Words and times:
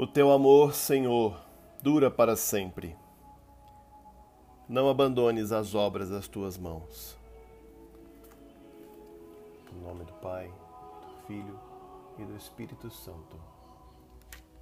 O 0.00 0.06
teu 0.06 0.30
amor, 0.30 0.72
Senhor, 0.72 1.38
dura 1.82 2.10
para 2.10 2.34
sempre. 2.34 2.96
Não 4.66 4.88
abandones 4.88 5.52
as 5.52 5.74
obras 5.74 6.08
das 6.08 6.26
tuas 6.26 6.56
mãos. 6.56 7.18
Em 9.70 9.78
nome 9.82 10.06
do 10.06 10.12
Pai, 10.14 10.46
do 10.46 11.26
Filho 11.26 11.60
e 12.18 12.24
do 12.24 12.34
Espírito 12.34 12.90
Santo. 12.90 13.36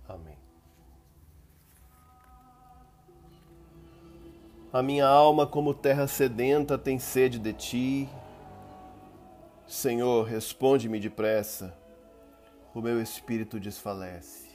Amém. 0.09 0.37
A 4.73 4.83
minha 4.83 5.07
alma, 5.07 5.47
como 5.47 5.73
terra 5.73 6.09
sedenta, 6.09 6.77
tem 6.77 6.99
sede 6.99 7.39
de 7.39 7.53
ti. 7.53 8.09
Senhor, 9.69 10.27
responde-me 10.27 10.99
depressa. 10.99 11.79
O 12.75 12.81
meu 12.81 13.01
espírito 13.01 13.61
desfalece. 13.61 14.48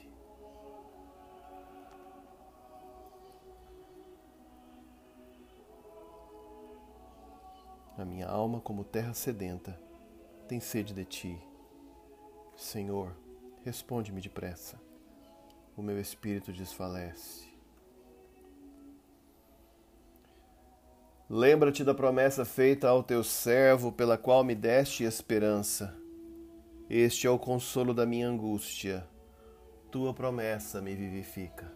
A 8.03 8.05
minha 8.05 8.27
alma, 8.27 8.59
como 8.59 8.84
terra 8.84 9.13
sedenta, 9.13 9.80
tem 10.45 10.59
sede 10.59 10.93
de 10.93 11.05
ti. 11.05 11.41
Senhor, 12.54 13.15
responde-me 13.63 14.20
depressa. 14.20 14.77
O 15.77 15.82
meu 15.82 15.98
espírito 15.98 16.51
desfalece. 16.51 17.48
Lembra-te 21.29 21.85
da 21.85 21.93
promessa 21.93 22.43
feita 22.43 22.90
ao 22.90 23.01
teu 23.01 23.24
servo, 23.24 23.90
pela 23.90 24.18
qual 24.18 24.43
me 24.43 24.54
deste 24.54 25.05
esperança. 25.05 25.98
Este 26.90 27.26
é 27.26 27.29
o 27.29 27.40
consolo 27.40 27.93
da 27.93 28.05
minha 28.05 28.27
angústia. 28.27 29.07
Tua 29.90 30.13
promessa 30.13 30.81
me 30.81 30.93
vivifica. 30.93 31.71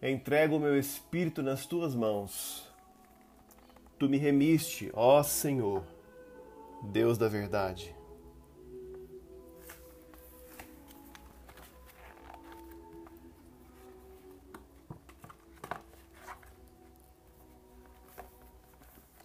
Entrego 0.00 0.56
o 0.56 0.60
meu 0.60 0.78
espírito 0.78 1.42
nas 1.42 1.66
tuas 1.66 1.92
mãos. 1.92 2.64
Tu 3.98 4.08
me 4.08 4.16
remiste, 4.16 4.90
ó 4.94 5.24
Senhor, 5.24 5.82
Deus 6.84 7.18
da 7.18 7.26
verdade. 7.28 7.92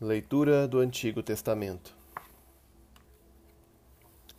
Leitura 0.01 0.67
do 0.67 0.79
Antigo 0.79 1.21
Testamento. 1.21 1.95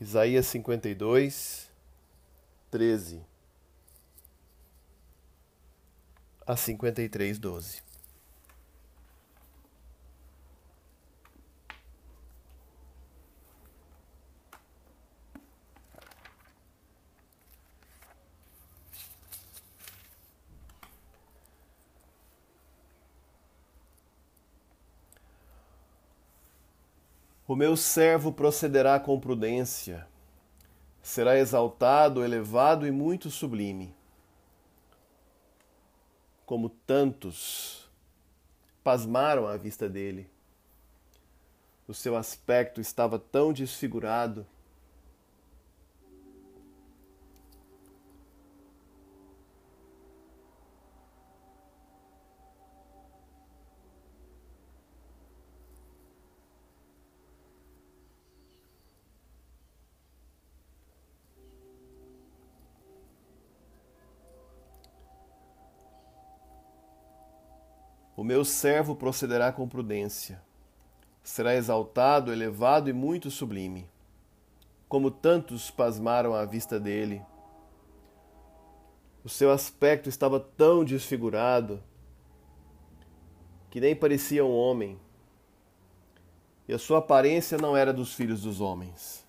Isaías 0.00 0.46
52, 0.48 1.70
13. 2.72 3.33
A 6.46 6.56
53, 6.56 7.38
12. 7.38 7.82
O 27.46 27.56
meu 27.56 27.76
servo 27.76 28.32
procederá 28.32 28.98
com 28.98 29.20
prudência, 29.20 30.06
será 31.02 31.38
exaltado, 31.38 32.24
elevado 32.24 32.86
e 32.86 32.90
muito 32.90 33.30
sublime 33.30 33.94
como 36.46 36.68
tantos, 36.68 37.88
pasmaram 38.82 39.46
à 39.46 39.56
vista 39.56 39.88
dele. 39.88 40.28
O 41.86 41.94
seu 41.94 42.16
aspecto 42.16 42.80
estava 42.80 43.18
tão 43.18 43.52
desfigurado. 43.52 44.46
O 68.24 68.26
meu 68.26 68.42
servo 68.42 68.96
procederá 68.96 69.52
com 69.52 69.68
prudência. 69.68 70.40
Será 71.22 71.54
exaltado, 71.56 72.32
elevado 72.32 72.88
e 72.88 72.92
muito 72.94 73.30
sublime. 73.30 73.86
Como 74.88 75.10
tantos 75.10 75.70
pasmaram 75.70 76.32
à 76.32 76.46
vista 76.46 76.80
dele. 76.80 77.20
O 79.22 79.28
seu 79.28 79.50
aspecto 79.50 80.08
estava 80.08 80.40
tão 80.40 80.86
desfigurado 80.86 81.82
que 83.68 83.78
nem 83.78 83.94
parecia 83.94 84.42
um 84.42 84.56
homem, 84.56 84.98
e 86.66 86.72
a 86.72 86.78
sua 86.78 87.00
aparência 87.00 87.58
não 87.58 87.76
era 87.76 87.92
dos 87.92 88.14
filhos 88.14 88.40
dos 88.40 88.58
homens. 88.58 89.22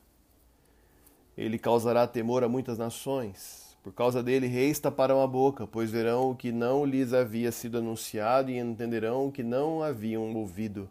Ele 1.35 1.59
causará 1.59 2.07
temor 2.07 2.45
a 2.45 2.47
muitas 2.47 2.77
nações 2.77 3.64
por 3.85 3.93
causa 3.93 4.23
dele, 4.23 4.47
reis 4.47 4.79
taparão 4.79 5.21
a 5.21 5.27
boca, 5.27 5.67
pois 5.67 5.91
verão 5.91 6.31
o 6.31 6.35
que 6.35 6.51
não 6.51 6.83
lhes 6.83 7.13
havia 7.13 7.51
sido 7.51 7.77
anunciado 7.77 8.49
e 8.49 8.57
entenderão 8.57 9.27
o 9.27 9.31
que 9.31 9.43
não 9.43 9.83
haviam 9.83 10.33
ouvido. 10.35 10.89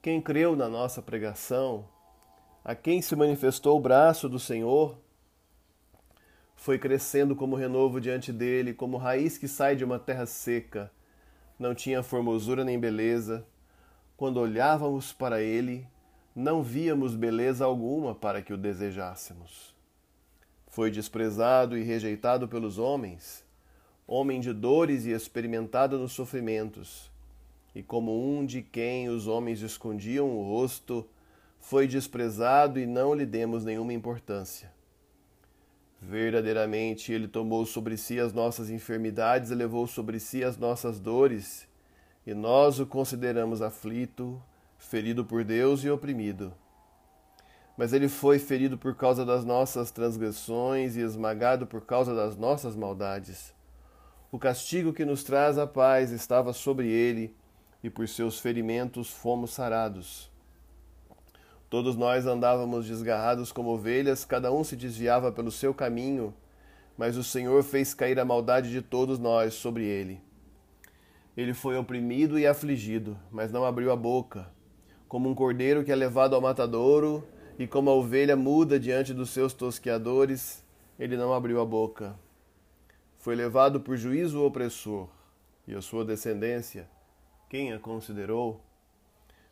Quem 0.00 0.22
creu 0.22 0.56
na 0.56 0.70
nossa 0.70 1.02
pregação, 1.02 1.86
a 2.64 2.74
quem 2.74 3.02
se 3.02 3.14
manifestou 3.14 3.76
o 3.76 3.80
braço 3.80 4.26
do 4.26 4.38
Senhor, 4.38 4.96
foi 6.56 6.78
crescendo 6.78 7.36
como 7.36 7.56
renovo 7.56 8.00
diante 8.00 8.32
dele, 8.32 8.72
como 8.72 8.96
raiz 8.96 9.36
que 9.36 9.46
sai 9.46 9.76
de 9.76 9.84
uma 9.84 9.98
terra 9.98 10.24
seca. 10.24 10.90
Não 11.58 11.74
tinha 11.74 12.02
formosura 12.02 12.64
nem 12.64 12.80
beleza. 12.80 13.46
Quando 14.16 14.40
olhávamos 14.40 15.12
para 15.12 15.42
ele, 15.42 15.86
não 16.34 16.62
víamos 16.62 17.14
beleza 17.14 17.66
alguma 17.66 18.14
para 18.14 18.40
que 18.40 18.54
o 18.54 18.56
desejássemos. 18.56 19.78
Foi 20.70 20.88
desprezado 20.88 21.76
e 21.76 21.82
rejeitado 21.82 22.46
pelos 22.46 22.78
homens, 22.78 23.44
homem 24.06 24.40
de 24.40 24.52
dores 24.52 25.04
e 25.04 25.10
experimentado 25.10 25.98
nos 25.98 26.12
sofrimentos. 26.12 27.10
E 27.74 27.82
como 27.82 28.12
um 28.12 28.46
de 28.46 28.62
quem 28.62 29.08
os 29.08 29.26
homens 29.26 29.62
escondiam 29.62 30.30
o 30.30 30.44
rosto, 30.44 31.04
foi 31.58 31.88
desprezado 31.88 32.78
e 32.78 32.86
não 32.86 33.12
lhe 33.14 33.26
demos 33.26 33.64
nenhuma 33.64 33.92
importância. 33.92 34.72
Verdadeiramente 36.00 37.12
ele 37.12 37.26
tomou 37.26 37.66
sobre 37.66 37.96
si 37.96 38.20
as 38.20 38.32
nossas 38.32 38.70
enfermidades 38.70 39.50
e 39.50 39.56
levou 39.56 39.88
sobre 39.88 40.20
si 40.20 40.44
as 40.44 40.56
nossas 40.56 41.00
dores, 41.00 41.66
e 42.24 42.32
nós 42.32 42.78
o 42.78 42.86
consideramos 42.86 43.60
aflito, 43.60 44.40
ferido 44.78 45.24
por 45.24 45.42
Deus 45.42 45.82
e 45.82 45.90
oprimido 45.90 46.54
mas 47.76 47.92
ele 47.92 48.08
foi 48.08 48.38
ferido 48.38 48.76
por 48.76 48.94
causa 48.94 49.24
das 49.24 49.44
nossas 49.44 49.90
transgressões 49.90 50.96
e 50.96 51.00
esmagado 51.00 51.66
por 51.66 51.80
causa 51.82 52.14
das 52.14 52.36
nossas 52.36 52.76
maldades. 52.76 53.54
O 54.32 54.38
castigo 54.38 54.92
que 54.92 55.04
nos 55.04 55.24
traz 55.24 55.58
a 55.58 55.66
paz 55.66 56.10
estava 56.10 56.52
sobre 56.52 56.88
ele, 56.88 57.34
e 57.82 57.88
por 57.88 58.06
seus 58.06 58.38
ferimentos 58.38 59.10
fomos 59.10 59.52
sarados. 59.52 60.30
Todos 61.68 61.96
nós 61.96 62.26
andávamos 62.26 62.86
desgarrados 62.86 63.52
como 63.52 63.70
ovelhas, 63.70 64.24
cada 64.24 64.52
um 64.52 64.62
se 64.62 64.76
desviava 64.76 65.32
pelo 65.32 65.50
seu 65.50 65.72
caminho, 65.72 66.34
mas 66.98 67.16
o 67.16 67.24
Senhor 67.24 67.62
fez 67.62 67.94
cair 67.94 68.18
a 68.20 68.24
maldade 68.24 68.70
de 68.70 68.82
todos 68.82 69.18
nós 69.18 69.54
sobre 69.54 69.84
ele. 69.84 70.20
Ele 71.36 71.54
foi 71.54 71.78
oprimido 71.78 72.38
e 72.38 72.46
afligido, 72.46 73.16
mas 73.30 73.52
não 73.52 73.64
abriu 73.64 73.90
a 73.90 73.96
boca. 73.96 74.50
Como 75.08 75.28
um 75.28 75.34
cordeiro 75.34 75.82
que 75.84 75.92
é 75.92 75.96
levado 75.96 76.34
ao 76.34 76.40
matadouro, 76.40 77.26
e 77.60 77.66
como 77.66 77.90
a 77.90 77.94
ovelha 77.94 78.34
muda 78.36 78.80
diante 78.80 79.12
dos 79.12 79.28
seus 79.28 79.52
tosqueadores, 79.52 80.64
ele 80.98 81.14
não 81.14 81.34
abriu 81.34 81.60
a 81.60 81.66
boca. 81.66 82.18
Foi 83.18 83.34
levado 83.36 83.82
por 83.82 83.98
juízo 83.98 84.42
opressor, 84.42 85.10
e 85.68 85.74
a 85.74 85.82
sua 85.82 86.02
descendência, 86.02 86.88
quem 87.50 87.70
a 87.74 87.78
considerou? 87.78 88.62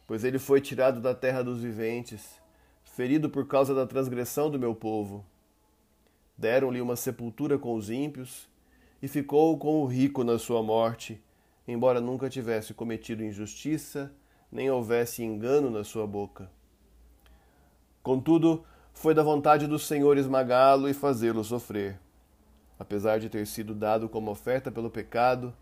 Pois 0.06 0.24
ele 0.24 0.38
foi 0.38 0.58
tirado 0.58 1.02
da 1.02 1.14
terra 1.14 1.42
dos 1.42 1.60
viventes, 1.60 2.40
ferido 2.82 3.28
por 3.28 3.46
causa 3.46 3.74
da 3.74 3.86
transgressão 3.86 4.50
do 4.50 4.58
meu 4.58 4.74
povo. 4.74 5.22
Deram-lhe 6.34 6.80
uma 6.80 6.96
sepultura 6.96 7.58
com 7.58 7.74
os 7.74 7.90
ímpios, 7.90 8.48
e 9.02 9.06
ficou 9.06 9.58
com 9.58 9.82
o 9.82 9.86
rico 9.86 10.24
na 10.24 10.38
sua 10.38 10.62
morte, 10.62 11.22
embora 11.66 12.00
nunca 12.00 12.30
tivesse 12.30 12.72
cometido 12.72 13.22
injustiça, 13.22 14.10
nem 14.50 14.70
houvesse 14.70 15.22
engano 15.22 15.68
na 15.68 15.84
sua 15.84 16.06
boca. 16.06 16.50
Contudo, 18.08 18.64
foi 18.94 19.12
da 19.12 19.22
vontade 19.22 19.66
do 19.66 19.78
Senhor 19.78 20.16
esmagá-lo 20.16 20.88
e 20.88 20.94
fazê-lo 20.94 21.44
sofrer. 21.44 22.00
Apesar 22.78 23.20
de 23.20 23.28
ter 23.28 23.46
sido 23.46 23.74
dado 23.74 24.08
como 24.08 24.30
oferta 24.30 24.72
pelo 24.72 24.88
pecado, 24.88 25.52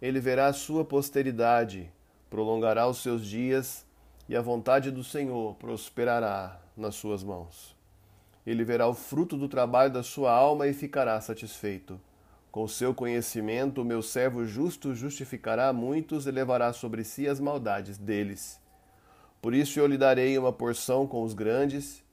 ele 0.00 0.18
verá 0.18 0.46
a 0.46 0.52
sua 0.54 0.82
posteridade, 0.82 1.92
prolongará 2.30 2.88
os 2.88 3.02
seus 3.02 3.26
dias 3.26 3.84
e 4.26 4.34
a 4.34 4.40
vontade 4.40 4.90
do 4.90 5.04
Senhor 5.04 5.56
prosperará 5.56 6.58
nas 6.74 6.94
suas 6.94 7.22
mãos. 7.22 7.76
Ele 8.46 8.64
verá 8.64 8.88
o 8.88 8.94
fruto 8.94 9.36
do 9.36 9.46
trabalho 9.46 9.92
da 9.92 10.02
sua 10.02 10.32
alma 10.32 10.66
e 10.66 10.72
ficará 10.72 11.20
satisfeito. 11.20 12.00
Com 12.50 12.66
seu 12.66 12.94
conhecimento, 12.94 13.82
o 13.82 13.84
meu 13.84 14.00
servo 14.00 14.46
justo 14.46 14.94
justificará 14.94 15.70
muitos 15.70 16.26
e 16.26 16.30
levará 16.30 16.72
sobre 16.72 17.04
si 17.04 17.28
as 17.28 17.38
maldades 17.38 17.98
deles. 17.98 18.58
Por 19.40 19.54
isso 19.54 19.80
eu 19.80 19.86
lhe 19.86 19.96
darei 19.96 20.36
uma 20.36 20.52
porção 20.52 21.06
com 21.06 21.22
os 21.22 21.32
grandes, 21.32 22.04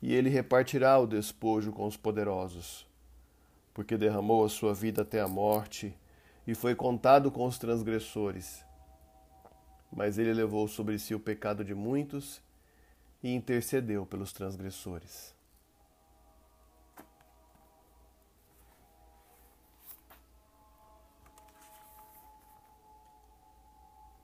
e 0.00 0.12
ele 0.12 0.28
repartirá 0.28 0.98
o 0.98 1.06
despojo 1.06 1.70
com 1.70 1.86
os 1.86 1.96
poderosos. 1.96 2.86
Porque 3.72 3.96
derramou 3.96 4.44
a 4.44 4.48
sua 4.48 4.74
vida 4.74 5.02
até 5.02 5.20
a 5.20 5.28
morte, 5.28 5.96
e 6.46 6.54
foi 6.54 6.74
contado 6.74 7.30
com 7.30 7.46
os 7.46 7.58
transgressores. 7.58 8.64
Mas 9.92 10.18
ele 10.18 10.32
levou 10.32 10.66
sobre 10.66 10.98
si 10.98 11.14
o 11.14 11.20
pecado 11.20 11.64
de 11.64 11.74
muitos 11.74 12.40
e 13.22 13.32
intercedeu 13.32 14.04
pelos 14.04 14.32
transgressores. 14.32 15.31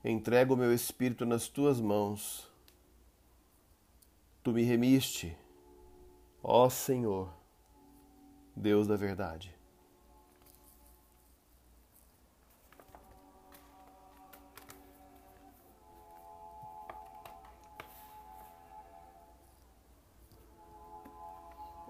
Entrego 0.09 0.55
o 0.55 0.57
meu 0.57 0.73
espírito 0.73 1.23
nas 1.23 1.47
tuas 1.47 1.79
mãos. 1.79 2.51
Tu 4.41 4.51
me 4.51 4.63
remiste, 4.63 5.37
ó 6.41 6.67
Senhor, 6.67 7.31
Deus 8.55 8.87
da 8.87 8.95
verdade. 8.95 9.53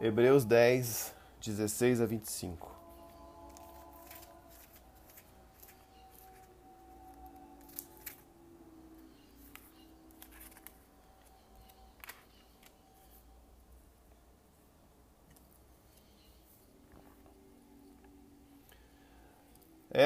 Hebreus 0.01 0.43
10, 0.43 1.15
16 1.39 2.01
a 2.01 2.05
25. 2.05 2.68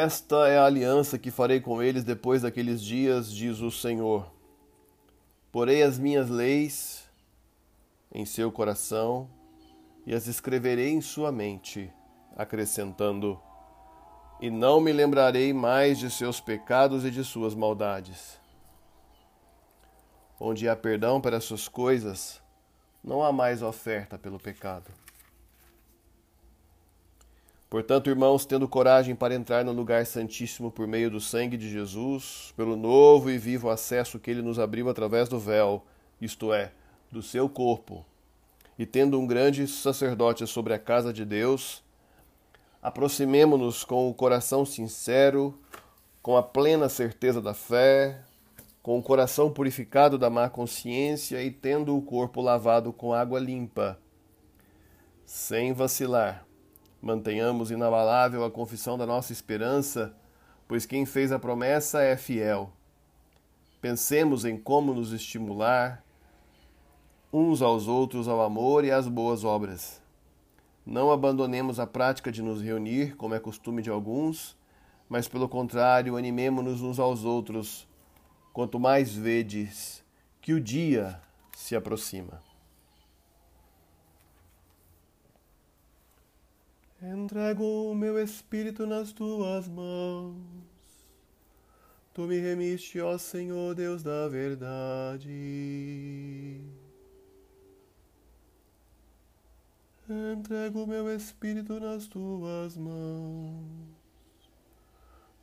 Esta 0.04 0.50
é 0.50 0.58
a 0.58 0.66
aliança 0.66 1.18
que 1.18 1.32
farei 1.32 1.62
com 1.62 1.82
eles 1.82 2.04
depois 2.04 2.42
daqueles 2.42 2.82
dias, 2.82 3.32
diz 3.32 3.62
o 3.62 3.72
Senhor. 3.72 4.30
Porei 5.50 5.82
as 5.82 5.98
minhas 5.98 6.30
leis 6.30 7.10
em 8.14 8.26
seu 8.26 8.52
coração 8.52 9.30
e 10.06 10.14
as 10.14 10.28
escreverei 10.28 10.90
em 10.90 11.00
sua 11.00 11.32
mente, 11.32 11.90
acrescentando: 12.36 13.40
E 14.42 14.50
não 14.50 14.82
me 14.82 14.92
lembrarei 14.92 15.54
mais 15.54 15.98
de 15.98 16.12
seus 16.12 16.42
pecados 16.42 17.06
e 17.06 17.10
de 17.10 17.24
suas 17.24 17.56
maldades. 17.56 18.38
Onde 20.38 20.68
há 20.68 20.76
perdão 20.76 21.22
para 21.22 21.40
suas 21.40 21.70
coisas, 21.70 22.42
não 23.02 23.24
há 23.24 23.32
mais 23.32 23.62
oferta 23.62 24.18
pelo 24.18 24.38
pecado. 24.38 24.92
Portanto, 27.74 28.08
irmãos, 28.08 28.46
tendo 28.46 28.68
coragem 28.68 29.16
para 29.16 29.34
entrar 29.34 29.66
no 29.66 29.72
lugar 29.72 30.06
santíssimo 30.06 30.70
por 30.70 30.86
meio 30.86 31.10
do 31.10 31.20
sangue 31.20 31.58
de 31.58 31.68
Jesus, 31.68 32.54
pelo 32.56 32.76
novo 32.76 33.32
e 33.32 33.38
vivo 33.40 33.68
acesso 33.68 34.20
que 34.20 34.30
ele 34.30 34.44
nos 34.44 34.60
abriu 34.60 34.90
através 34.90 35.28
do 35.28 35.40
véu, 35.40 35.84
isto 36.22 36.54
é, 36.54 36.72
do 37.12 37.24
seu 37.24 37.50
corpo, 37.50 38.06
e 38.78 38.86
tendo 38.86 39.20
um 39.20 39.26
grande 39.26 39.68
sacerdote 39.68 40.46
sobre 40.46 40.76
a 40.76 40.78
casa 40.78 41.12
de 41.12 41.26
Deus, 41.26 41.84
aproximemo-nos 42.80 43.84
com 43.84 44.08
o 44.08 44.14
coração 44.14 44.64
sincero, 44.68 45.60
com 46.22 46.38
a 46.38 46.44
plena 46.44 46.88
certeza 46.88 47.42
da 47.42 47.56
fé, 47.56 48.22
com 48.84 49.00
o 49.00 49.02
coração 49.02 49.52
purificado 49.52 50.16
da 50.16 50.30
má 50.30 50.48
consciência 50.48 51.42
e 51.42 51.50
tendo 51.50 51.98
o 51.98 52.04
corpo 52.04 52.40
lavado 52.40 52.94
com 52.94 53.14
água 53.14 53.40
limpa. 53.40 53.98
Sem 55.26 55.74
vacilar, 55.74 56.46
mantenhamos 57.04 57.70
inabalável 57.70 58.46
a 58.46 58.50
confissão 58.50 58.98
da 58.98 59.06
nossa 59.06 59.34
esperança, 59.34 60.16
pois 60.66 60.86
quem 60.86 61.06
fez 61.06 61.34
a 61.34 61.38
promessa 61.38 62.02
é 62.02 62.16
fiel. 62.16 62.72
Pensemos 63.82 64.46
em 64.46 64.58
como 64.58 64.94
nos 64.94 65.12
estimular, 65.12 66.02
uns 67.32 67.62
aos 67.62 67.90
outros 67.90 68.30
ao 68.30 68.42
amor 68.42 68.86
e 68.86 68.92
às 68.92 69.06
boas 69.06 69.44
obras. 69.44 70.02
Não 70.86 71.12
abandonemos 71.12 71.78
a 71.78 71.86
prática 71.86 72.32
de 72.32 72.42
nos 72.42 72.62
reunir, 72.62 73.18
como 73.18 73.36
é 73.36 73.40
costume 73.40 73.82
de 73.82 73.90
alguns, 73.90 74.58
mas 75.10 75.28
pelo 75.28 75.50
contrário, 75.50 76.16
animemo-nos 76.16 76.82
uns 76.82 77.00
aos 77.00 77.26
outros, 77.26 77.86
quanto 78.54 78.80
mais 78.80 79.14
vedes 79.14 80.02
que 80.40 80.54
o 80.54 80.62
dia 80.62 81.20
se 81.54 81.76
aproxima. 81.76 82.53
Entrego 87.06 87.92
o 87.92 87.94
meu 87.94 88.18
espírito 88.18 88.88
nas 88.88 89.12
tuas 89.12 89.68
mãos. 89.68 90.38
Tu 92.14 92.22
me 92.22 92.40
remiste, 92.40 93.02
ó 93.02 93.18
Senhor 93.18 93.76
Deus 93.76 94.02
da 94.02 94.30
verdade. 94.30 95.30
Entrego 100.10 100.88
meu 100.88 101.14
espírito 101.14 101.78
nas 101.78 102.08
tuas 102.08 102.78
mãos. 102.78 103.66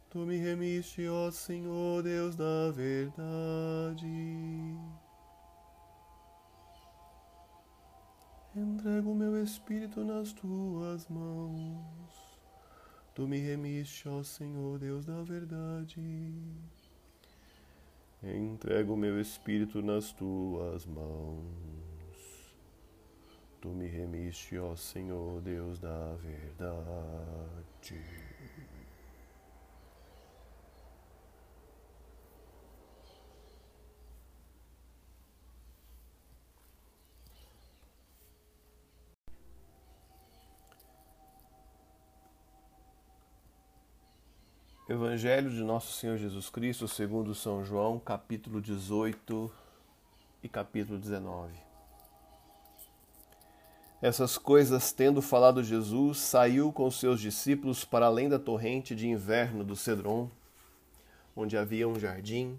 Tu 0.09 0.19
me 0.21 0.39
remiste, 0.39 1.07
ó 1.09 1.31
Senhor, 1.31 2.03
Deus 2.03 2.35
da 2.35 2.71
verdade. 2.73 4.07
Entrego 8.61 9.15
meu 9.15 9.43
espírito 9.43 10.05
nas 10.05 10.35
tuas 10.35 11.09
mãos. 11.09 12.39
Tu 13.15 13.27
me 13.27 13.39
remiste, 13.39 14.07
ó 14.07 14.23
Senhor, 14.23 14.79
Deus 14.79 15.07
da 15.07 15.23
verdade. 15.23 15.99
Entrego 18.23 18.99
meu 18.99 19.19
espírito 19.19 19.81
nas 19.81 20.13
tuas 20.13 20.85
mãos. 20.85 21.41
Tu 23.63 23.69
me 23.71 23.87
remiste, 23.87 24.59
ó 24.59 24.77
Senhor, 24.77 25.41
Deus 25.41 25.79
da 25.79 26.15
verdade. 26.17 27.99
Evangelho 44.91 45.49
de 45.51 45.63
Nosso 45.63 45.93
Senhor 45.93 46.17
Jesus 46.19 46.51
Cristo, 46.51 46.89
segundo 46.89 47.33
São 47.33 47.65
João, 47.65 47.97
capítulo 48.01 48.61
18 48.61 49.49
e 50.43 50.49
capítulo 50.49 50.99
19. 50.99 51.53
Essas 54.03 54.37
coisas 54.37 54.91
tendo 54.91 55.23
falado 55.23 55.63
Jesus, 55.63 56.19
saiu 56.19 56.73
com 56.73 56.91
seus 56.91 57.21
discípulos 57.21 57.85
para 57.85 58.07
além 58.07 58.29
da 58.29 58.37
torrente 58.37 58.93
de 58.97 59.07
inverno 59.07 59.63
do 59.63 59.77
Cedron, 59.77 60.29
onde 61.37 61.57
havia 61.57 61.87
um 61.87 61.97
jardim, 61.97 62.59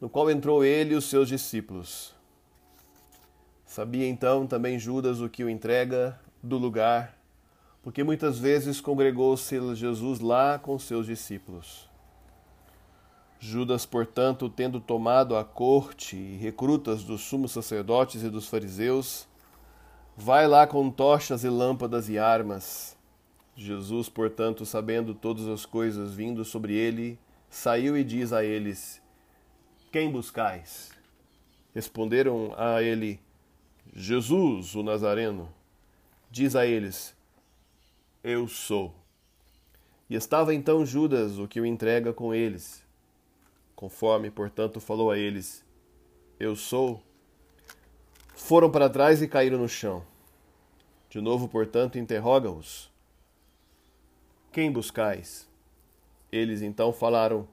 no 0.00 0.08
qual 0.08 0.30
entrou 0.30 0.64
ele 0.64 0.94
e 0.94 0.96
os 0.96 1.06
seus 1.06 1.28
discípulos. 1.28 2.14
Sabia 3.66 4.06
então 4.06 4.46
também 4.46 4.78
Judas 4.78 5.20
o 5.20 5.28
que 5.28 5.42
o 5.42 5.50
entrega 5.50 6.16
do 6.40 6.56
lugar, 6.56 7.19
porque 7.82 8.02
muitas 8.04 8.38
vezes 8.38 8.80
congregou-se 8.80 9.74
Jesus 9.74 10.20
lá 10.20 10.58
com 10.58 10.78
seus 10.78 11.06
discípulos. 11.06 11.88
Judas, 13.38 13.86
portanto, 13.86 14.48
tendo 14.48 14.80
tomado 14.80 15.36
a 15.36 15.44
corte 15.44 16.16
e 16.16 16.36
recrutas 16.36 17.02
dos 17.02 17.22
sumos 17.22 17.52
sacerdotes 17.52 18.22
e 18.22 18.28
dos 18.28 18.48
fariseus, 18.48 19.26
Vai 20.22 20.46
lá 20.46 20.66
com 20.66 20.90
tochas 20.90 21.44
e 21.44 21.48
lâmpadas 21.48 22.10
e 22.10 22.18
armas. 22.18 22.94
Jesus, 23.56 24.10
portanto, 24.10 24.66
sabendo 24.66 25.14
todas 25.14 25.48
as 25.48 25.64
coisas 25.64 26.12
vindo 26.12 26.44
sobre 26.44 26.74
ele, 26.74 27.18
saiu 27.48 27.96
e 27.96 28.04
diz 28.04 28.30
a 28.30 28.44
eles: 28.44 29.00
Quem 29.90 30.10
buscais? 30.10 30.90
Responderam 31.74 32.52
a 32.58 32.82
ele: 32.82 33.18
Jesus, 33.94 34.74
o 34.74 34.82
Nazareno. 34.82 35.48
Diz 36.30 36.54
a 36.54 36.66
eles: 36.66 37.16
Eu 38.22 38.46
sou. 38.46 38.94
E 40.08 40.14
estava 40.14 40.54
então 40.54 40.84
Judas, 40.84 41.38
o 41.38 41.48
que 41.48 41.60
o 41.60 41.64
entrega 41.64 42.12
com 42.12 42.34
eles. 42.34 42.84
Conforme, 43.74 44.30
portanto, 44.30 44.78
falou 44.78 45.10
a 45.10 45.16
eles: 45.16 45.64
Eu 46.38 46.54
sou. 46.54 47.02
Foram 48.34 48.70
para 48.70 48.90
trás 48.90 49.22
e 49.22 49.28
caíram 49.28 49.58
no 49.58 49.68
chão. 49.68 50.04
De 51.08 51.18
novo, 51.20 51.48
portanto, 51.48 51.98
interroga-os: 51.98 52.90
Quem 54.52 54.70
buscais? 54.70 55.48
Eles 56.30 56.60
então 56.60 56.92
falaram: 56.92 57.48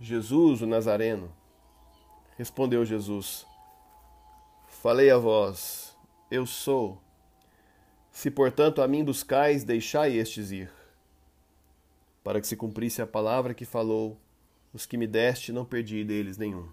Jesus, 0.00 0.62
o 0.62 0.66
Nazareno. 0.66 1.32
Respondeu 2.36 2.84
Jesus: 2.84 3.44
Falei 4.68 5.10
a 5.10 5.18
vós, 5.18 5.96
eu 6.30 6.46
sou. 6.46 7.02
Se, 8.18 8.32
portanto, 8.32 8.82
a 8.82 8.88
mim 8.88 9.04
buscais, 9.04 9.62
deixai 9.62 10.16
estes 10.16 10.50
ir. 10.50 10.68
Para 12.24 12.40
que 12.40 12.48
se 12.48 12.56
cumprisse 12.56 13.00
a 13.00 13.06
palavra 13.06 13.54
que 13.54 13.64
falou, 13.64 14.18
os 14.74 14.84
que 14.84 14.96
me 14.96 15.06
deste 15.06 15.52
não 15.52 15.64
perdi 15.64 16.02
deles 16.02 16.36
nenhum. 16.36 16.68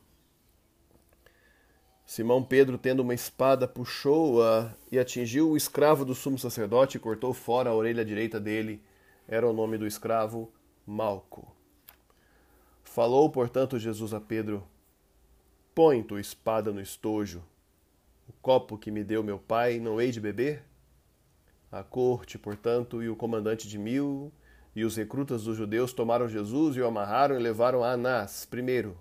Simão 2.03 2.43
Pedro, 2.43 2.79
tendo 2.79 3.01
uma 3.01 3.13
espada, 3.13 3.67
puxou-a 3.67 4.75
e 4.91 4.97
atingiu 4.97 5.51
o 5.51 5.55
escravo 5.55 6.03
do 6.03 6.15
sumo 6.15 6.39
sacerdote 6.39 6.97
e 6.97 6.99
cortou 6.99 7.31
fora 7.31 7.69
a 7.69 7.75
orelha 7.75 8.03
direita 8.03 8.39
dele. 8.39 8.81
Era 9.27 9.47
o 9.47 9.53
nome 9.53 9.77
do 9.77 9.85
escravo 9.85 10.51
Malco. 10.83 11.55
Falou, 12.83 13.29
portanto, 13.29 13.77
Jesus 13.77 14.15
a 14.15 14.19
Pedro: 14.19 14.67
Põe 15.75 16.01
tua 16.01 16.19
espada 16.19 16.73
no 16.73 16.81
estojo. 16.81 17.43
O 18.27 18.33
copo 18.41 18.79
que 18.79 18.89
me 18.89 19.03
deu 19.03 19.21
meu 19.21 19.37
pai 19.37 19.79
não 19.79 20.01
hei 20.01 20.09
de 20.09 20.19
beber? 20.19 20.63
A 21.71 21.83
corte, 21.83 22.37
portanto, 22.37 23.01
e 23.03 23.09
o 23.09 23.15
comandante 23.15 23.67
de 23.67 23.77
mil 23.77 24.31
e 24.75 24.83
os 24.83 24.95
recrutas 24.95 25.43
dos 25.43 25.57
judeus 25.57 25.93
tomaram 25.93 26.27
Jesus 26.27 26.75
e 26.75 26.81
o 26.81 26.87
amarraram 26.87 27.35
e 27.35 27.39
levaram 27.41 27.83
a 27.83 27.91
Anás 27.91 28.45
primeiro, 28.45 28.97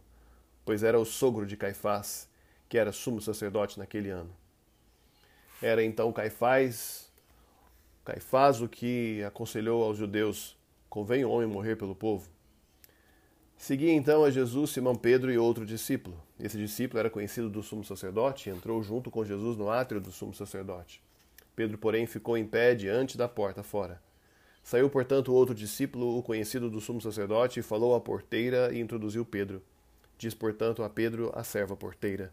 pois 0.64 0.82
era 0.82 0.98
o 0.98 1.04
sogro 1.04 1.46
de 1.46 1.56
Caifás 1.56 2.28
que 2.74 2.78
era 2.78 2.90
sumo 2.90 3.20
sacerdote 3.20 3.78
naquele 3.78 4.10
ano. 4.10 4.30
Era 5.62 5.84
então 5.84 6.12
Caifás, 6.12 7.08
Caifás 8.04 8.60
o 8.60 8.68
que 8.68 9.22
aconselhou 9.22 9.84
aos 9.84 9.96
judeus: 9.96 10.56
convém 10.88 11.24
o 11.24 11.30
homem 11.30 11.48
morrer 11.48 11.76
pelo 11.76 11.94
povo. 11.94 12.28
Seguia 13.56 13.92
então 13.92 14.24
a 14.24 14.30
Jesus 14.30 14.70
Simão 14.70 14.96
Pedro 14.96 15.32
e 15.32 15.38
outro 15.38 15.64
discípulo. 15.64 16.20
Esse 16.38 16.58
discípulo 16.58 16.98
era 16.98 17.08
conhecido 17.08 17.48
do 17.48 17.62
sumo 17.62 17.84
sacerdote 17.84 18.50
e 18.50 18.52
entrou 18.52 18.82
junto 18.82 19.08
com 19.10 19.24
Jesus 19.24 19.56
no 19.56 19.70
átrio 19.70 20.00
do 20.00 20.10
sumo 20.10 20.34
sacerdote. 20.34 21.00
Pedro, 21.54 21.78
porém, 21.78 22.06
ficou 22.06 22.36
em 22.36 22.46
pé 22.46 22.74
diante 22.74 23.16
da 23.16 23.28
porta 23.28 23.62
fora. 23.62 24.02
Saiu, 24.62 24.88
portanto, 24.88 25.32
outro 25.32 25.54
discípulo, 25.54 26.18
o 26.18 26.22
conhecido 26.22 26.70
do 26.70 26.80
sumo 26.80 27.00
sacerdote, 27.00 27.60
e 27.60 27.62
falou 27.62 27.94
à 27.94 28.00
porteira 28.00 28.72
e 28.72 28.80
introduziu 28.80 29.24
Pedro. 29.24 29.62
Diz, 30.16 30.34
portanto, 30.34 30.82
a 30.82 30.88
Pedro, 30.88 31.30
a 31.34 31.44
serva 31.44 31.76
porteira: 31.76 32.32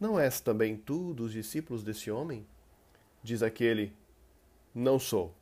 não 0.00 0.18
és 0.18 0.40
também 0.40 0.76
tu 0.76 1.12
dos 1.12 1.32
discípulos 1.32 1.82
desse 1.82 2.08
homem? 2.08 2.46
Diz 3.20 3.42
aquele: 3.42 3.92
Não 4.72 4.96
sou. 4.96 5.34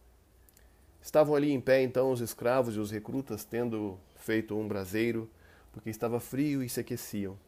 Estavam 1.03 1.35
ali 1.35 1.53
em 1.53 1.61
pé 1.61 1.83
então 1.83 2.11
os 2.11 2.21
escravos 2.21 2.75
e 2.75 2.79
os 2.79 2.91
recrutas, 2.91 3.45
tendo 3.45 3.99
feito 4.17 4.57
um 4.57 4.67
braseiro, 4.67 5.29
porque 5.73 5.91
estava 5.91 6.19
frio 6.19 6.63
e 6.63 6.71
se 6.71 6.81
aqueciam. 6.81 7.39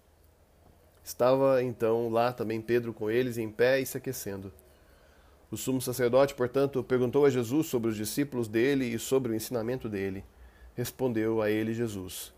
Estava 1.03 1.63
então 1.63 2.11
lá 2.11 2.31
também 2.31 2.61
Pedro 2.61 2.93
com 2.93 3.11
eles 3.11 3.39
em 3.39 3.51
pé 3.51 3.81
e 3.81 3.87
se 3.87 3.97
aquecendo. 3.97 4.53
O 5.51 5.57
sumo 5.57 5.81
sacerdote, 5.81 6.35
portanto, 6.35 6.83
perguntou 6.83 7.25
a 7.25 7.31
Jesus 7.31 7.67
sobre 7.67 7.91
os 7.91 7.97
discípulos 7.97 8.49
dele 8.49 8.85
e 8.85 8.99
sobre 8.99 9.33
o 9.33 9.35
ensinamento 9.35 9.89
dele. 9.89 10.25
Respondeu 10.75 11.41
a 11.41 11.51
ele 11.51 11.73
Jesus: 11.73 12.33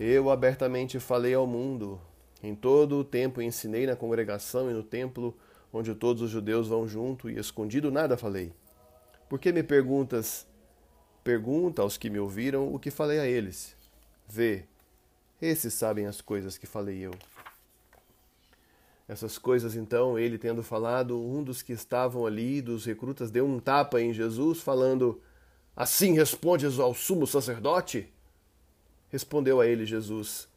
Eu 0.00 0.30
abertamente 0.30 0.98
falei 0.98 1.34
ao 1.34 1.46
mundo 1.46 2.00
em 2.42 2.56
todo 2.56 2.98
o 2.98 3.04
tempo 3.04 3.40
ensinei 3.40 3.86
na 3.86 3.94
congregação 3.94 4.68
e 4.68 4.74
no 4.74 4.82
templo, 4.82 5.36
onde 5.72 5.94
todos 5.94 6.22
os 6.22 6.30
judeus 6.30 6.66
vão 6.66 6.88
junto, 6.88 7.30
e 7.30 7.38
escondido 7.38 7.90
nada 7.90 8.16
falei. 8.16 8.52
Por 9.28 9.38
que 9.38 9.52
me 9.52 9.62
perguntas? 9.62 10.46
Pergunta 11.22 11.82
aos 11.82 11.96
que 11.96 12.10
me 12.10 12.18
ouviram 12.18 12.74
o 12.74 12.80
que 12.80 12.90
falei 12.90 13.20
a 13.20 13.26
eles. 13.26 13.76
Vê, 14.28 14.64
esses 15.40 15.72
sabem 15.72 16.06
as 16.06 16.20
coisas 16.20 16.58
que 16.58 16.66
falei 16.66 16.98
eu. 16.98 17.12
Essas 19.08 19.36
coisas, 19.36 19.74
então, 19.74 20.18
ele 20.18 20.38
tendo 20.38 20.62
falado, 20.62 21.20
um 21.20 21.42
dos 21.42 21.60
que 21.60 21.72
estavam 21.72 22.24
ali, 22.24 22.62
dos 22.62 22.84
recrutas, 22.84 23.30
deu 23.30 23.46
um 23.46 23.58
tapa 23.58 24.00
em 24.00 24.12
Jesus, 24.12 24.60
falando: 24.60 25.20
Assim 25.76 26.14
respondes 26.14 26.78
ao 26.78 26.94
sumo 26.94 27.26
sacerdote? 27.26 28.12
Respondeu 29.10 29.60
a 29.60 29.66
ele 29.66 29.84
Jesus: 29.84 30.48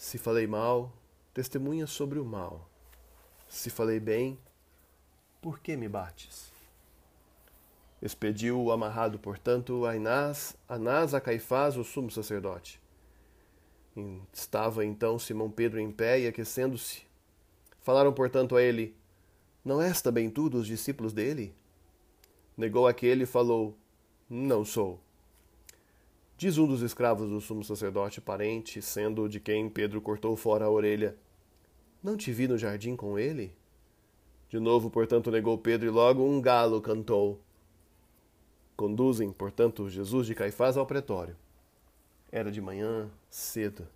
se 0.00 0.16
falei 0.16 0.46
mal, 0.46 0.90
testemunha 1.34 1.86
sobre 1.86 2.18
o 2.18 2.24
mal. 2.24 2.66
Se 3.46 3.68
falei 3.68 4.00
bem, 4.00 4.38
por 5.42 5.60
que 5.60 5.76
me 5.76 5.90
bates? 5.90 6.50
Expediu 8.00 8.58
o 8.58 8.72
amarrado, 8.72 9.18
portanto, 9.18 9.84
a 9.84 9.94
Inás, 9.94 10.56
Anás 10.66 11.12
a 11.12 11.20
Caifás, 11.20 11.76
o 11.76 11.84
sumo 11.84 12.10
sacerdote. 12.10 12.80
Estava 14.32 14.86
então 14.86 15.18
Simão 15.18 15.50
Pedro 15.50 15.78
em 15.78 15.92
pé 15.92 16.20
e 16.20 16.26
aquecendo-se. 16.26 17.09
Falaram, 17.80 18.12
portanto, 18.12 18.56
a 18.56 18.62
ele: 18.62 18.94
Não 19.64 19.80
és 19.80 20.00
também 20.00 20.30
tu 20.30 20.48
dos 20.48 20.66
discípulos 20.66 21.12
dele? 21.12 21.54
Negou 22.56 22.86
aquele 22.86 23.24
e 23.24 23.26
falou: 23.26 23.76
Não 24.28 24.64
sou. 24.64 25.00
Diz 26.36 26.56
um 26.56 26.66
dos 26.66 26.82
escravos 26.82 27.28
do 27.28 27.40
sumo 27.40 27.62
sacerdote, 27.62 28.20
parente, 28.20 28.80
sendo 28.80 29.28
de 29.28 29.40
quem 29.40 29.68
Pedro 29.68 30.00
cortou 30.00 30.36
fora 30.36 30.64
a 30.66 30.70
orelha: 30.70 31.16
Não 32.02 32.16
te 32.16 32.32
vi 32.32 32.46
no 32.46 32.58
jardim 32.58 32.96
com 32.96 33.18
ele? 33.18 33.54
De 34.48 34.58
novo, 34.58 34.90
portanto, 34.90 35.30
negou 35.30 35.56
Pedro 35.56 35.86
e 35.86 35.90
logo 35.90 36.24
um 36.24 36.40
galo 36.40 36.80
cantou. 36.80 37.40
Conduzem, 38.76 39.30
portanto, 39.30 39.88
Jesus 39.88 40.26
de 40.26 40.34
Caifás 40.34 40.76
ao 40.76 40.86
pretório. 40.86 41.36
Era 42.32 42.50
de 42.50 42.60
manhã, 42.60 43.10
cedo, 43.28 43.86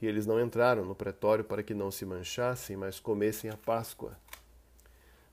e 0.00 0.06
eles 0.06 0.26
não 0.26 0.40
entraram 0.40 0.84
no 0.84 0.94
pretório 0.94 1.44
para 1.44 1.62
que 1.62 1.74
não 1.74 1.90
se 1.90 2.04
manchassem, 2.04 2.76
mas 2.76 3.00
comessem 3.00 3.50
a 3.50 3.56
Páscoa. 3.56 4.16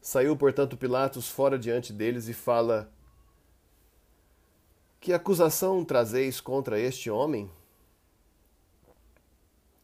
Saiu, 0.02 0.36
portanto, 0.36 0.78
Pilatos 0.78 1.30
fora 1.30 1.58
diante 1.58 1.92
deles 1.92 2.28
e 2.28 2.34
fala: 2.34 2.92
que 5.06 5.14
acusação 5.14 5.86
trazeis 5.86 6.42
contra 6.42 6.80
este 6.80 7.12
homem? 7.12 7.48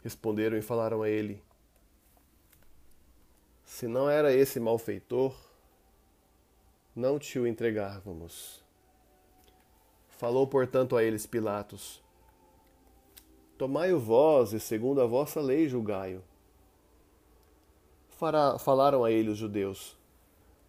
Responderam 0.03 0.57
e 0.57 0.63
falaram 0.63 1.03
a 1.03 1.09
ele: 1.09 1.43
Se 3.63 3.85
não 3.85 4.09
era 4.09 4.33
esse 4.33 4.59
malfeitor, 4.59 5.35
não 6.95 7.19
te 7.19 7.37
o 7.37 7.45
entregávamos. 7.45 8.63
Falou, 10.09 10.47
portanto, 10.47 10.97
a 10.97 11.03
eles 11.03 11.27
Pilatos: 11.27 12.00
Tomai-o 13.61 13.99
vós 13.99 14.53
e, 14.53 14.59
segundo 14.59 15.01
a 15.01 15.05
vossa 15.05 15.39
lei, 15.39 15.69
julgai-o. 15.69 16.23
Falaram 18.57 19.03
a 19.03 19.11
ele 19.11 19.29
os 19.29 19.37
judeus: 19.37 19.95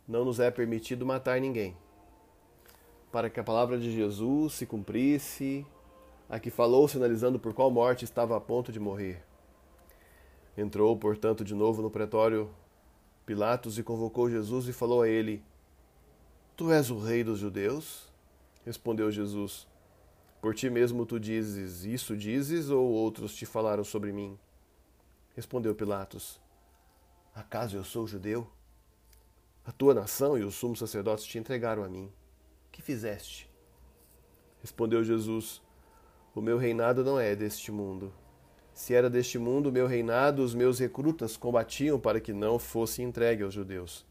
Não 0.07 0.27
nos 0.27 0.39
é 0.39 0.51
permitido 0.51 1.07
matar 1.07 1.41
ninguém 1.41 1.75
para 3.11 3.31
que 3.31 3.41
a 3.41 3.43
palavra 3.43 3.79
de 3.79 3.91
Jesus 3.91 4.53
se 4.53 4.67
cumprisse, 4.67 5.67
a 6.29 6.39
que 6.39 6.51
falou 6.51 6.87
sinalizando 6.87 7.39
por 7.39 7.55
qual 7.55 7.71
morte 7.71 8.05
estava 8.05 8.37
a 8.37 8.41
ponto 8.43 8.71
de 8.71 8.79
morrer. 8.79 9.25
Entrou, 10.55 10.95
portanto, 10.95 11.43
de 11.43 11.55
novo 11.55 11.81
no 11.81 11.91
pretório 11.91 12.51
Pilatos 13.25 13.79
e 13.79 13.83
convocou 13.83 14.29
Jesus 14.29 14.69
e 14.69 14.73
falou 14.75 15.01
a 15.01 15.09
ele: 15.09 15.43
Tu 16.55 16.71
és 16.71 16.91
o 16.91 16.99
rei 16.99 17.25
dos 17.25 17.39
judeus? 17.39 18.13
Respondeu 18.67 19.11
Jesus: 19.11 19.72
Por 20.43 20.55
ti 20.55 20.69
mesmo 20.69 21.07
tu 21.07 21.19
dizes, 21.19 21.85
isso 21.85 22.15
dizes, 22.15 22.69
ou 22.69 22.87
outros 22.91 23.35
te 23.35 23.47
falaram 23.47 23.85
sobre 23.85 24.13
mim? 24.13 24.39
Respondeu 25.35 25.75
Pilatos: 25.75 26.39
Acaso 27.35 27.79
eu 27.79 27.85
sou 27.85 28.07
judeu? 28.07 28.47
A 29.65 29.73
tua 29.73 29.95
nação 29.95 30.37
e 30.37 30.43
os 30.43 30.55
sumos 30.55 30.81
sacerdotes 30.81 31.25
te 31.25 31.39
entregaram 31.39 31.83
a 31.83 31.89
mim 31.89 32.13
que 32.73 32.81
fizeste? 32.81 33.49
Respondeu 34.61 35.05
Jesus: 35.05 35.63
O 36.35 36.41
meu 36.41 36.57
reinado 36.57 37.05
não 37.05 37.21
é 37.21 37.37
deste 37.37 37.71
mundo. 37.71 38.13
Se 38.73 38.95
era 38.95 39.11
deste 39.11 39.39
mundo 39.39 39.69
o 39.69 39.73
meu 39.73 39.87
reinado, 39.87 40.43
os 40.43 40.55
meus 40.55 40.79
recrutas 40.79 41.37
combatiam 41.37 42.01
para 42.01 42.21
que 42.21 42.33
não 42.33 42.59
fosse 42.59 43.03
entregue 43.03 43.43
aos 43.43 43.53
judeus. 43.53 44.07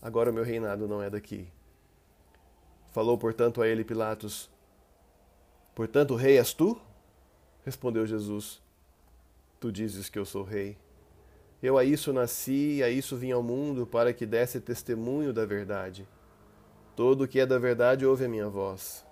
Agora 0.00 0.30
o 0.30 0.32
meu 0.32 0.44
reinado 0.44 0.86
não 0.86 1.02
é 1.02 1.10
daqui. 1.10 1.48
Falou, 2.92 3.18
portanto, 3.18 3.60
a 3.60 3.66
ele 3.66 3.84
Pilatos: 3.84 4.48
Portanto, 5.76 6.14
rei 6.14 6.38
és 6.38 6.54
tu? 6.54 6.80
Respondeu 7.62 8.06
Jesus: 8.06 8.62
Tu 9.60 9.70
dizes 9.70 10.08
que 10.08 10.18
eu 10.18 10.24
sou 10.24 10.42
rei. 10.42 10.78
Eu 11.62 11.76
a 11.76 11.84
isso 11.84 12.14
nasci 12.14 12.76
e 12.76 12.82
a 12.82 12.88
isso 12.88 13.14
vim 13.14 13.30
ao 13.30 13.42
mundo 13.42 13.86
para 13.86 14.14
que 14.14 14.24
desse 14.24 14.58
testemunho 14.58 15.34
da 15.34 15.44
verdade. 15.44 16.08
Todo 16.96 17.24
o 17.24 17.28
que 17.28 17.38
é 17.38 17.44
da 17.44 17.58
verdade 17.58 18.06
ouve 18.06 18.24
a 18.24 18.28
minha 18.28 18.48
voz. 18.48 19.04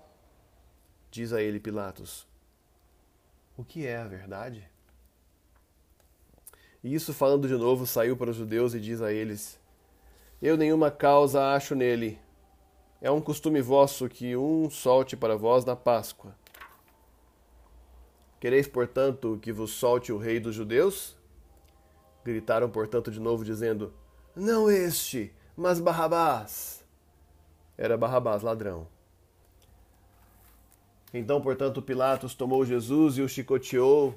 Diz 1.11 1.35
a 1.35 1.43
ele 1.43 1.61
Pilatos: 1.61 2.27
O 3.59 3.63
que 3.63 3.87
é 3.87 3.99
a 3.99 4.09
verdade? 4.09 4.67
E 6.83 6.95
isso, 6.95 7.13
falando 7.13 7.47
de 7.47 7.57
novo, 7.59 7.87
saiu 7.87 8.17
para 8.17 8.31
os 8.31 8.37
judeus 8.37 8.73
e 8.73 8.81
diz 8.81 9.03
a 9.03 9.13
eles: 9.13 9.61
Eu 10.41 10.57
nenhuma 10.57 10.91
causa 10.91 11.53
acho 11.53 11.75
nele. 11.75 12.19
É 13.03 13.11
um 13.11 13.21
costume 13.21 13.61
vosso 13.61 14.09
que 14.09 14.35
um 14.35 14.71
solte 14.71 15.15
para 15.15 15.37
vós 15.37 15.63
na 15.67 15.77
Páscoa. 15.77 16.35
Quereis, 18.45 18.69
portanto, 18.69 19.39
que 19.41 19.51
vos 19.51 19.71
solte 19.71 20.13
o 20.13 20.19
rei 20.19 20.39
dos 20.39 20.55
judeus? 20.55 21.17
Gritaram, 22.23 22.69
portanto, 22.69 23.11
de 23.11 23.19
novo, 23.19 23.43
dizendo: 23.43 23.91
Não 24.37 24.71
este, 24.71 25.33
mas 25.57 25.81
Barrabás. 25.81 26.85
Era 27.75 27.97
Barrabás, 27.97 28.43
ladrão. 28.43 28.87
Então, 31.15 31.41
portanto, 31.41 31.81
Pilatos 31.81 32.35
tomou 32.35 32.67
Jesus 32.67 33.17
e 33.17 33.23
o 33.23 33.29
chicoteou, 33.31 34.15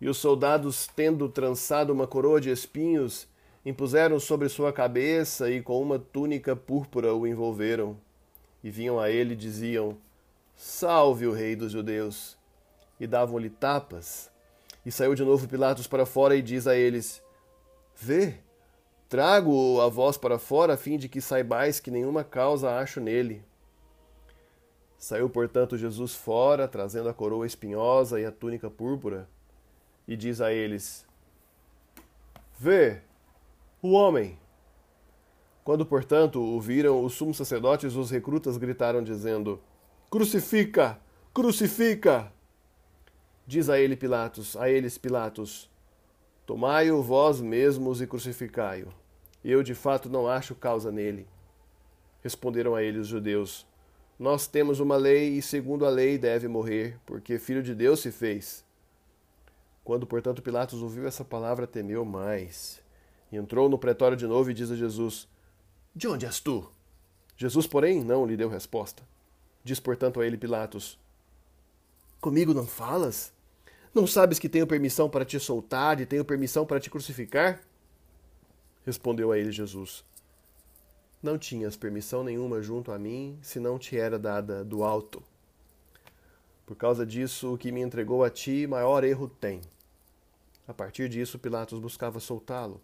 e 0.00 0.08
os 0.08 0.16
soldados, 0.16 0.88
tendo 0.88 1.28
trançado 1.28 1.92
uma 1.92 2.08
coroa 2.08 2.40
de 2.40 2.50
espinhos, 2.50 3.28
impuseram 3.64 4.18
sobre 4.18 4.48
sua 4.48 4.72
cabeça 4.72 5.48
e 5.48 5.62
com 5.62 5.80
uma 5.80 6.00
túnica 6.00 6.56
púrpura 6.56 7.14
o 7.14 7.24
envolveram. 7.24 7.96
E 8.64 8.72
vinham 8.72 8.98
a 8.98 9.08
ele 9.08 9.34
e 9.34 9.36
diziam: 9.36 9.96
Salve 10.56 11.28
o 11.28 11.32
rei 11.32 11.54
dos 11.54 11.70
judeus! 11.70 12.36
E 12.98 13.06
davam-lhe 13.06 13.50
tapas. 13.50 14.30
E 14.84 14.92
saiu 14.92 15.14
de 15.14 15.24
novo 15.24 15.48
Pilatos 15.48 15.86
para 15.86 16.06
fora 16.06 16.36
e 16.36 16.42
diz 16.42 16.66
a 16.66 16.76
eles: 16.76 17.22
Vê, 17.94 18.38
trago 19.08 19.80
a 19.80 19.88
vós 19.88 20.16
para 20.16 20.38
fora, 20.38 20.74
a 20.74 20.76
fim 20.76 20.96
de 20.96 21.08
que 21.08 21.20
saibais 21.20 21.80
que 21.80 21.90
nenhuma 21.90 22.22
causa 22.22 22.78
acho 22.78 23.00
nele. 23.00 23.44
Saiu, 24.98 25.28
portanto, 25.28 25.76
Jesus 25.76 26.14
fora, 26.14 26.66
trazendo 26.66 27.08
a 27.08 27.14
coroa 27.14 27.46
espinhosa 27.46 28.20
e 28.20 28.24
a 28.24 28.32
túnica 28.32 28.70
púrpura, 28.70 29.28
e 30.06 30.16
diz 30.16 30.40
a 30.40 30.52
eles: 30.52 31.06
Vê, 32.58 33.02
o 33.82 33.92
homem. 33.92 34.38
Quando, 35.62 35.84
portanto, 35.84 36.40
o 36.40 36.60
viram, 36.60 37.04
os 37.04 37.14
sumos 37.14 37.36
sacerdotes 37.36 37.92
e 37.92 37.98
os 37.98 38.10
recrutas 38.10 38.56
gritaram, 38.56 39.02
dizendo: 39.02 39.60
Crucifica! 40.08 40.98
Crucifica! 41.34 42.32
Diz 43.46 43.68
a 43.70 43.78
ele 43.78 43.94
Pilatos, 43.94 44.56
a 44.56 44.68
eles 44.68 44.98
Pilatos: 44.98 45.70
Tomai-o 46.44 47.00
vós 47.00 47.40
mesmos 47.40 48.00
e 48.00 48.06
crucificai-o. 48.06 48.92
Eu 49.44 49.62
de 49.62 49.72
fato 49.72 50.10
não 50.10 50.26
acho 50.26 50.52
causa 50.54 50.90
nele. 50.90 51.28
Responderam 52.24 52.74
a 52.74 52.82
ele 52.82 52.98
os 52.98 53.06
judeus: 53.06 53.64
Nós 54.18 54.48
temos 54.48 54.80
uma 54.80 54.96
lei 54.96 55.38
e 55.38 55.42
segundo 55.42 55.86
a 55.86 55.88
lei 55.88 56.18
deve 56.18 56.48
morrer, 56.48 56.98
porque 57.06 57.38
filho 57.38 57.62
de 57.62 57.72
Deus 57.72 58.00
se 58.00 58.10
fez. 58.10 58.64
Quando, 59.84 60.08
portanto, 60.08 60.42
Pilatos 60.42 60.82
ouviu 60.82 61.06
essa 61.06 61.24
palavra, 61.24 61.68
temeu 61.68 62.04
mais. 62.04 62.82
E 63.30 63.36
entrou 63.36 63.68
no 63.68 63.78
pretório 63.78 64.16
de 64.16 64.26
novo 64.26 64.50
e 64.50 64.54
diz 64.54 64.72
a 64.72 64.74
Jesus: 64.74 65.28
De 65.94 66.08
onde 66.08 66.26
és 66.26 66.40
tu? 66.40 66.68
Jesus, 67.36 67.68
porém, 67.68 68.02
não 68.02 68.26
lhe 68.26 68.36
deu 68.36 68.48
resposta. 68.48 69.04
Diz, 69.62 69.78
portanto, 69.78 70.20
a 70.20 70.26
ele 70.26 70.36
Pilatos: 70.36 70.98
Comigo 72.20 72.52
não 72.52 72.66
falas? 72.66 73.35
Não 73.96 74.06
sabes 74.06 74.38
que 74.38 74.46
tenho 74.46 74.66
permissão 74.66 75.08
para 75.08 75.24
te 75.24 75.40
soltar 75.40 75.98
e 76.02 76.04
tenho 76.04 76.22
permissão 76.22 76.66
para 76.66 76.78
te 76.78 76.90
crucificar? 76.90 77.62
Respondeu 78.84 79.32
a 79.32 79.38
ele 79.38 79.50
Jesus: 79.50 80.04
Não 81.22 81.38
tinhas 81.38 81.78
permissão 81.78 82.22
nenhuma 82.22 82.60
junto 82.60 82.92
a 82.92 82.98
mim, 82.98 83.38
se 83.40 83.58
não 83.58 83.78
te 83.78 83.96
era 83.96 84.18
dada 84.18 84.62
do 84.62 84.84
alto. 84.84 85.22
Por 86.66 86.76
causa 86.76 87.06
disso, 87.06 87.54
o 87.54 87.56
que 87.56 87.72
me 87.72 87.80
entregou 87.80 88.22
a 88.22 88.28
ti, 88.28 88.66
maior 88.66 89.02
erro 89.02 89.28
tem. 89.28 89.62
A 90.68 90.74
partir 90.74 91.08
disso, 91.08 91.38
Pilatos 91.38 91.78
buscava 91.80 92.20
soltá-lo. 92.20 92.82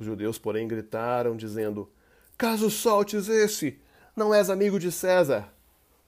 Os 0.00 0.04
judeus, 0.04 0.36
porém, 0.36 0.66
gritaram, 0.66 1.36
dizendo: 1.36 1.88
Caso 2.36 2.68
soltes 2.70 3.28
esse, 3.28 3.78
não 4.16 4.34
és 4.34 4.50
amigo 4.50 4.80
de 4.80 4.90
César. 4.90 5.48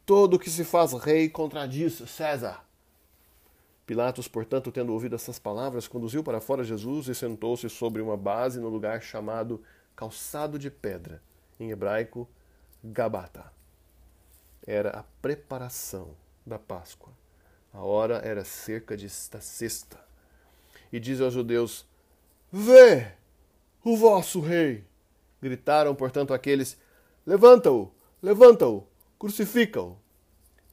Todo 0.05 0.35
o 0.35 0.39
que 0.41 0.51
se 0.51 0.65
faz 0.65 0.93
rei 0.95 1.29
contradiz 1.29 2.03
César. 2.11 2.72
Pilatos, 3.87 4.29
portanto, 4.29 4.71
tendo 4.71 4.93
ouvido 4.93 5.17
essas 5.17 5.39
palavras, 5.39 5.89
conduziu 5.89 6.23
para 6.23 6.41
fora 6.41 6.63
Jesus 6.63 7.09
e 7.09 7.15
sentou-se 7.15 7.69
sobre 7.69 8.01
uma 8.01 8.17
base 8.17 8.61
no 8.61 8.69
lugar 8.69 9.03
chamado 9.03 9.63
Calçado 9.97 10.59
de 10.59 10.71
Pedra, 10.71 11.21
em 11.59 11.71
hebraico, 11.71 12.29
Gabata. 12.83 13.53
Era 14.65 14.91
a 14.91 15.03
preparação 15.21 16.15
da 16.47 16.59
Páscoa. 16.59 17.13
A 17.73 17.81
hora 17.81 18.19
era 18.19 18.45
cerca 18.45 18.97
de 18.97 19.07
esta 19.07 19.41
sexta. 19.41 19.99
E 20.93 21.01
diz 21.01 21.21
aos 21.21 21.35
judeus: 21.35 21.85
Vê 22.53 23.13
o 23.83 23.97
vosso 23.97 24.41
rei! 24.41 24.85
Gritaram, 25.41 25.95
portanto, 25.95 26.33
aqueles: 26.33 26.79
Levanta-o! 27.27 27.91
Levanta-o! 28.23 28.87
Crucifica-o! 29.19 29.97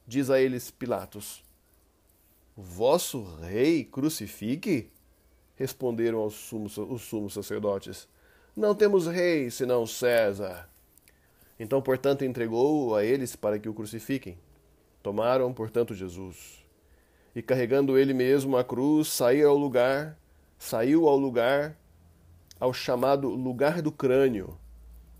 Diz 0.06 0.30
a 0.30 0.40
eles 0.40 0.70
Pilatos: 0.70 1.42
Vosso 2.56 3.22
rei 3.36 3.84
crucifique? 3.84 4.90
Responderam 5.54 6.24
os 6.24 6.34
sumos, 6.34 6.76
os 6.76 7.02
sumos 7.02 7.32
sacerdotes. 7.32 8.08
Não 8.56 8.74
temos 8.74 9.06
rei 9.06 9.50
senão 9.50 9.86
César. 9.86 10.68
Então, 11.58 11.80
portanto, 11.80 12.24
entregou 12.24 12.96
a 12.96 13.04
eles 13.04 13.36
para 13.36 13.58
que 13.58 13.68
o 13.68 13.74
crucifiquem. 13.74 14.38
Tomaram, 15.02 15.52
portanto, 15.52 15.94
Jesus. 15.94 16.64
E 17.34 17.40
carregando 17.40 17.96
ele 17.96 18.12
mesmo 18.12 18.56
a 18.56 18.64
cruz, 18.64 19.08
saiu 19.08 19.48
ao 19.48 19.56
lugar, 19.56 20.18
saiu 20.58 21.06
ao 21.06 21.16
lugar, 21.16 21.78
ao 22.58 22.72
chamado 22.72 23.28
lugar 23.28 23.80
do 23.80 23.92
crânio, 23.92 24.58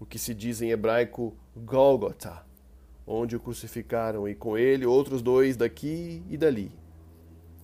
o 0.01 0.05
que 0.05 0.19
se 0.19 0.35
diz 0.35 0.61
em 0.61 0.71
hebraico 0.71 1.37
Gólgota, 1.57 2.45
onde 3.07 3.37
o 3.37 3.41
crucificaram, 3.41 4.29
e 4.29 4.35
com 4.35 4.59
ele 4.59 4.85
outros 4.85 5.23
dois 5.23 5.57
daqui 5.57 6.23
e 6.29 6.37
dali 6.37 6.81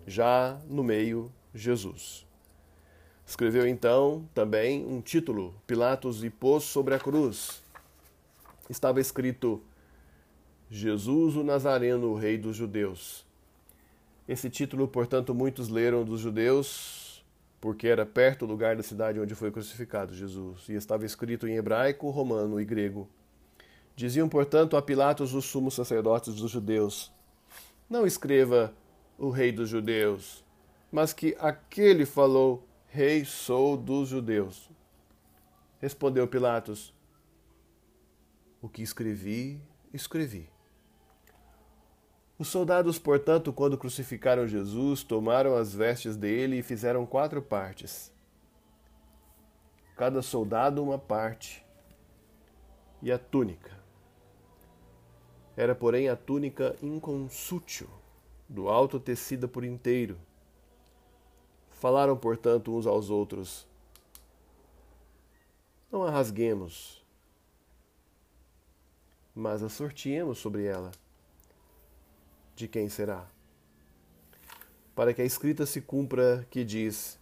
já 0.06 0.58
no 0.68 0.84
meio 0.84 1.32
Jesus. 1.54 2.24
Escreveu 3.26 3.66
então 3.66 4.28
também 4.32 4.86
um 4.86 5.00
título, 5.00 5.54
Pilatos 5.66 6.22
e 6.22 6.30
pôs 6.30 6.62
sobre 6.62 6.94
a 6.94 6.98
cruz. 6.98 7.60
Estava 8.70 9.00
escrito: 9.00 9.60
Jesus 10.70 11.34
o 11.34 11.42
Nazareno, 11.42 12.12
o 12.12 12.14
Rei 12.14 12.38
dos 12.38 12.56
Judeus. 12.56 13.26
Esse 14.28 14.48
título, 14.48 14.86
portanto, 14.88 15.34
muitos 15.34 15.68
leram 15.68 16.04
dos 16.04 16.20
judeus, 16.20 17.24
porque 17.60 17.86
era 17.86 18.04
perto 18.04 18.44
do 18.44 18.52
lugar 18.52 18.74
da 18.74 18.82
cidade 18.82 19.20
onde 19.20 19.36
foi 19.36 19.52
crucificado 19.52 20.12
Jesus, 20.12 20.68
e 20.68 20.74
estava 20.74 21.06
escrito 21.06 21.46
em 21.46 21.56
hebraico, 21.56 22.10
romano 22.10 22.60
e 22.60 22.64
grego. 22.64 23.08
Diziam, 23.94 24.28
portanto, 24.28 24.76
a 24.76 24.82
Pilatos 24.82 25.32
os 25.32 25.44
sumos 25.44 25.74
sacerdotes 25.74 26.34
dos 26.34 26.50
judeus: 26.50 27.12
Não 27.88 28.04
escreva 28.04 28.74
o 29.18 29.30
rei 29.30 29.50
dos 29.50 29.68
judeus, 29.68 30.44
mas 30.90 31.12
que 31.12 31.36
aquele 31.38 32.04
falou: 32.04 32.66
Rei 32.86 33.24
sou 33.24 33.76
dos 33.76 34.08
judeus. 34.08 34.70
Respondeu 35.78 36.26
Pilatos: 36.26 36.94
O 38.60 38.68
que 38.68 38.82
escrevi, 38.82 39.60
escrevi. 39.92 40.48
Os 42.38 42.48
soldados, 42.48 42.98
portanto, 42.98 43.52
quando 43.52 43.78
crucificaram 43.78 44.46
Jesus, 44.46 45.02
tomaram 45.02 45.56
as 45.56 45.74
vestes 45.74 46.16
dele 46.16 46.58
e 46.58 46.62
fizeram 46.62 47.06
quatro 47.06 47.40
partes. 47.40 48.12
Cada 49.96 50.20
soldado 50.20 50.82
uma 50.82 50.98
parte, 50.98 51.64
e 53.00 53.10
a 53.10 53.18
túnica. 53.18 53.74
Era, 55.56 55.74
porém, 55.74 56.10
a 56.10 56.16
túnica 56.16 56.76
inconsútil 56.82 57.88
do 58.48 58.68
alto 58.68 59.00
tecida 59.00 59.48
por 59.48 59.64
inteiro. 59.64 60.18
Falaram, 61.70 62.16
portanto, 62.16 62.74
uns 62.74 62.86
aos 62.86 63.10
outros: 63.10 63.66
Não 65.90 66.04
a 66.04 66.10
rasguemos, 66.10 67.04
mas 69.34 69.62
a 69.62 69.68
sorteemos 69.68 70.38
sobre 70.38 70.64
ela. 70.64 70.92
De 72.54 72.66
quem 72.66 72.88
será? 72.88 73.28
Para 74.94 75.12
que 75.12 75.20
a 75.20 75.26
escrita 75.26 75.66
se 75.66 75.82
cumpra, 75.82 76.46
que 76.50 76.64
diz: 76.64 77.18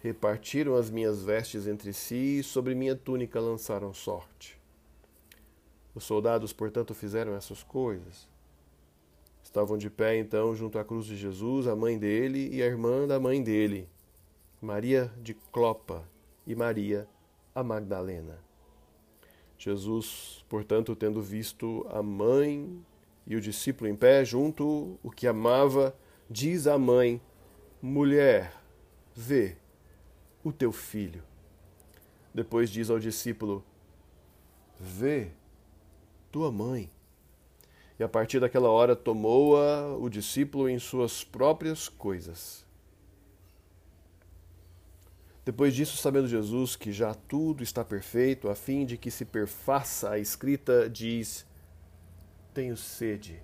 Repartiram 0.00 0.74
as 0.76 0.88
minhas 0.88 1.22
vestes 1.22 1.66
entre 1.66 1.92
si 1.92 2.38
e 2.38 2.42
sobre 2.42 2.74
minha 2.74 2.96
túnica 2.96 3.40
lançaram 3.40 3.92
sorte. 3.92 4.58
Os 5.94 6.04
soldados, 6.04 6.52
portanto, 6.52 6.94
fizeram 6.94 7.34
essas 7.34 7.62
coisas 7.62 8.33
Estavam 9.54 9.78
de 9.78 9.88
pé 9.88 10.18
então 10.18 10.52
junto 10.52 10.80
à 10.80 10.84
cruz 10.84 11.06
de 11.06 11.16
Jesus 11.16 11.68
a 11.68 11.76
mãe 11.76 11.96
dele 11.96 12.48
e 12.52 12.60
a 12.60 12.66
irmã 12.66 13.06
da 13.06 13.20
mãe 13.20 13.40
dele, 13.40 13.88
Maria 14.60 15.12
de 15.22 15.32
Clopa 15.52 16.04
e 16.44 16.56
Maria 16.56 17.06
a 17.54 17.62
Magdalena. 17.62 18.42
Jesus, 19.56 20.44
portanto, 20.48 20.96
tendo 20.96 21.22
visto 21.22 21.86
a 21.88 22.02
mãe 22.02 22.84
e 23.24 23.36
o 23.36 23.40
discípulo 23.40 23.88
em 23.88 23.94
pé 23.94 24.24
junto 24.24 24.98
o 25.04 25.08
que 25.08 25.24
amava, 25.24 25.96
diz 26.28 26.66
à 26.66 26.76
mãe: 26.76 27.22
Mulher, 27.80 28.60
vê 29.14 29.56
o 30.42 30.52
teu 30.52 30.72
filho. 30.72 31.22
Depois 32.34 32.68
diz 32.70 32.90
ao 32.90 32.98
discípulo: 32.98 33.64
Vê 34.80 35.30
tua 36.32 36.50
mãe. 36.50 36.90
E 37.98 38.02
a 38.02 38.08
partir 38.08 38.40
daquela 38.40 38.68
hora 38.68 38.96
tomou-a 38.96 39.96
o 39.96 40.08
discípulo 40.08 40.68
em 40.68 40.78
suas 40.78 41.22
próprias 41.22 41.88
coisas. 41.88 42.64
Depois 45.44 45.74
disso, 45.74 45.96
sabendo 45.98 46.26
Jesus 46.26 46.74
que 46.74 46.90
já 46.90 47.14
tudo 47.14 47.62
está 47.62 47.84
perfeito, 47.84 48.48
a 48.48 48.54
fim 48.54 48.86
de 48.86 48.96
que 48.96 49.10
se 49.10 49.24
perfaça 49.24 50.10
a 50.10 50.18
escrita, 50.18 50.88
diz: 50.88 51.46
Tenho 52.54 52.76
sede. 52.76 53.40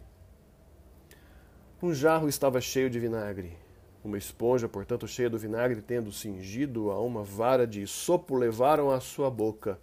Um 1.82 1.92
jarro 1.92 2.28
estava 2.28 2.60
cheio 2.60 2.90
de 2.90 2.98
vinagre. 2.98 3.56
Uma 4.02 4.16
esponja, 4.16 4.66
portanto, 4.66 5.06
cheia 5.06 5.28
do 5.28 5.38
vinagre, 5.38 5.82
tendo 5.82 6.10
cingido 6.10 6.90
a 6.90 6.98
uma 6.98 7.22
vara 7.22 7.66
de 7.66 7.86
sopo, 7.86 8.34
levaram 8.34 8.90
à 8.90 8.98
sua 8.98 9.30
boca. 9.30 9.78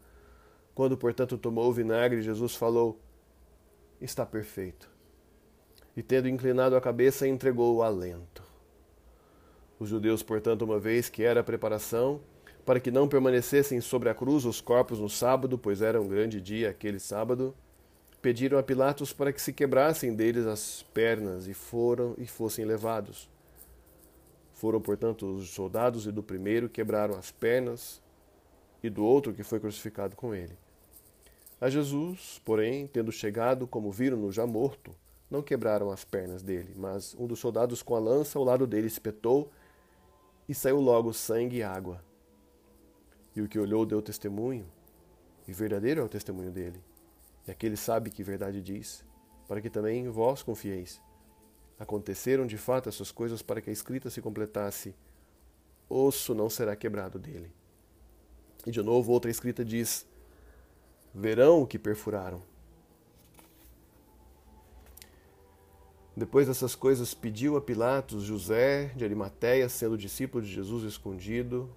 Quando, 0.74 0.98
portanto, 0.98 1.38
tomou 1.38 1.70
o 1.70 1.74
vinagre, 1.74 2.24
Jesus 2.24 2.56
falou: 2.56 3.00
Está 4.00 4.26
perfeito. 4.26 4.90
E 5.96 6.04
tendo 6.04 6.30
inclinado 6.30 6.76
a 6.76 6.82
cabeça, 6.82 7.28
entregou 7.28 7.76
o 7.76 7.84
alento. 7.84 8.44
Os 9.80 9.90
judeus, 9.90 10.22
portanto, 10.22 10.62
uma 10.64 10.80
vez 10.80 11.10
que 11.10 11.24
era 11.24 11.42
a 11.42 11.44
preparação, 11.44 12.22
para 12.66 12.80
que 12.80 12.92
não 12.92 13.08
permanecessem 13.08 13.80
sobre 13.80 14.10
a 14.10 14.14
cruz 14.14 14.46
os 14.46 14.60
corpos 14.60 15.00
no 15.00 15.10
sábado, 15.10 15.58
pois 15.58 15.82
era 15.82 16.02
um 16.02 16.08
grande 16.08 16.42
dia 16.42 16.70
aquele 16.70 17.00
sábado, 17.00 17.56
pediram 18.22 18.58
a 18.58 18.64
Pilatos 18.64 19.14
para 19.14 19.32
que 19.32 19.42
se 19.42 19.54
quebrassem 19.54 20.14
deles 20.14 20.46
as 20.46 20.84
pernas 20.94 21.48
e 21.48 21.54
foram 21.54 22.14
e 22.18 22.28
fossem 22.28 22.66
levados. 22.66 23.30
Foram, 24.54 24.82
portanto, 24.82 25.26
os 25.26 25.50
soldados 25.50 26.08
e 26.08 26.12
do 26.12 26.22
primeiro 26.22 26.68
quebraram 26.68 27.16
as 27.16 27.32
pernas 27.32 28.02
e 28.84 28.90
do 28.90 29.04
outro 29.04 29.34
que 29.34 29.44
foi 29.44 29.60
crucificado 29.60 30.16
com 30.16 30.36
ele. 30.36 30.58
A 31.60 31.70
Jesus, 31.70 32.39
porém, 32.46 32.86
tendo 32.86 33.12
chegado, 33.12 33.65
como 33.65 33.91
viram-no 33.91 34.32
já 34.32 34.46
morto, 34.46 34.96
não 35.30 35.41
quebraram 35.41 35.89
as 35.89 36.06
pernas 36.06 36.43
dele, 36.43 36.74
mas 36.76 37.15
um 37.15 37.26
dos 37.26 37.39
soldados 37.39 37.82
com 37.82 37.96
a 37.96 38.00
lança 38.00 38.38
ao 38.38 38.46
lado 38.46 38.67
dele 38.67 38.88
espetou 38.88 39.52
e 40.48 40.54
saiu 40.54 40.80
logo 40.80 41.12
sangue 41.13 41.58
e 41.58 41.63
água. 41.63 42.04
E 43.36 43.41
o 43.41 43.48
que 43.48 43.60
olhou 43.60 43.86
deu 43.86 44.02
testemunho, 44.02 44.65
e 45.48 45.52
verdadeiro 45.52 46.02
é 46.02 46.04
o 46.04 46.10
testemunho 46.10 46.52
dele. 46.52 46.82
E 47.48 47.52
aquele 47.52 47.76
sabe 47.76 48.12
que 48.12 48.24
verdade 48.24 48.62
diz, 48.62 49.04
para 49.48 49.60
que 49.60 49.70
também 49.70 50.10
vós 50.10 50.43
confieis. 50.43 51.02
Aconteceram 51.80 52.46
de 52.46 52.58
fato 52.58 52.89
essas 52.89 53.12
coisas 53.12 53.41
para 53.41 53.62
que 53.62 53.70
a 53.70 53.74
escrita 53.74 54.10
se 54.10 54.22
completasse: 54.22 54.96
osso 55.89 56.34
não 56.34 56.50
será 56.50 56.76
quebrado 56.76 57.17
dele. 57.17 57.52
E 58.65 58.72
de 58.72 58.82
novo, 58.82 59.12
outra 59.12 59.30
escrita 59.30 59.63
diz: 59.63 60.06
verão 61.18 61.64
o 61.64 61.68
que 61.68 61.80
perfuraram. 61.80 62.44
Depois 66.16 66.48
dessas 66.48 66.76
coisas, 66.76 67.14
pediu 67.16 67.58
a 67.58 67.62
Pilatos 67.62 68.24
José 68.24 68.94
de 68.96 69.04
Arimateia, 69.04 69.68
sendo 69.68 69.98
discípulo 69.98 70.44
de 70.44 70.52
Jesus 70.52 70.84
escondido, 70.84 71.70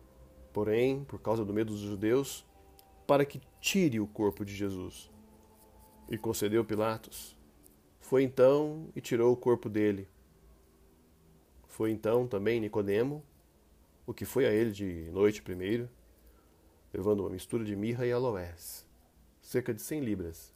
porém, 0.52 1.04
por 1.04 1.18
causa 1.20 1.42
do 1.42 1.54
medo 1.54 1.72
dos 1.72 1.80
judeus, 1.80 2.44
para 3.06 3.24
que 3.24 3.40
tire 3.60 3.98
o 3.98 4.06
corpo 4.06 4.44
de 4.44 4.54
Jesus. 4.54 5.10
E 6.10 6.18
concedeu 6.18 6.64
Pilatos. 6.64 7.34
Foi 7.98 8.22
então 8.22 8.88
e 8.94 9.00
tirou 9.00 9.32
o 9.32 9.36
corpo 9.36 9.70
dele. 9.70 10.06
Foi 11.66 11.90
então 11.90 12.26
também 12.26 12.60
Nicodemo, 12.60 13.22
o 14.06 14.12
que 14.12 14.26
foi 14.26 14.46
a 14.46 14.52
ele 14.52 14.70
de 14.70 15.10
noite 15.12 15.40
primeiro, 15.40 15.88
levando 16.92 17.20
uma 17.20 17.30
mistura 17.30 17.64
de 17.64 17.76
mirra 17.76 18.06
e 18.06 18.12
aloés, 18.12 18.89
cerca 19.40 19.72
de 19.74 19.82
cem 19.82 20.00
libras. 20.00 20.52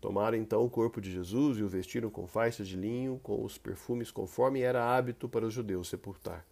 Tomaram 0.00 0.36
então 0.36 0.64
o 0.64 0.70
corpo 0.70 1.00
de 1.00 1.10
Jesus 1.10 1.58
e 1.58 1.62
o 1.62 1.68
vestiram 1.68 2.08
com 2.08 2.26
faixas 2.26 2.68
de 2.68 2.76
linho, 2.76 3.18
com 3.22 3.44
os 3.44 3.58
perfumes 3.58 4.10
conforme 4.10 4.60
era 4.60 4.96
hábito 4.96 5.28
para 5.28 5.44
os 5.44 5.52
judeus 5.52 5.88
sepultar. 5.88 6.46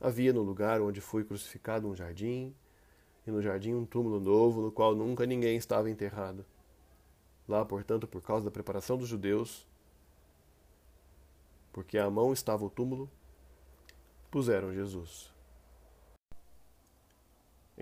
Havia 0.00 0.32
no 0.32 0.42
lugar 0.42 0.80
onde 0.80 1.00
foi 1.00 1.22
crucificado 1.22 1.86
um 1.86 1.94
jardim, 1.94 2.54
e 3.26 3.30
no 3.30 3.42
jardim 3.42 3.74
um 3.74 3.84
túmulo 3.84 4.18
novo, 4.18 4.62
no 4.62 4.72
qual 4.72 4.96
nunca 4.96 5.26
ninguém 5.26 5.56
estava 5.56 5.90
enterrado. 5.90 6.44
Lá, 7.46 7.64
portanto, 7.64 8.06
por 8.06 8.22
causa 8.22 8.46
da 8.46 8.50
preparação 8.50 8.96
dos 8.96 9.08
judeus, 9.08 9.66
porque 11.72 11.98
à 11.98 12.08
mão 12.08 12.32
estava 12.32 12.64
o 12.64 12.70
túmulo, 12.70 13.10
puseram 14.30 14.72
Jesus. 14.72 15.30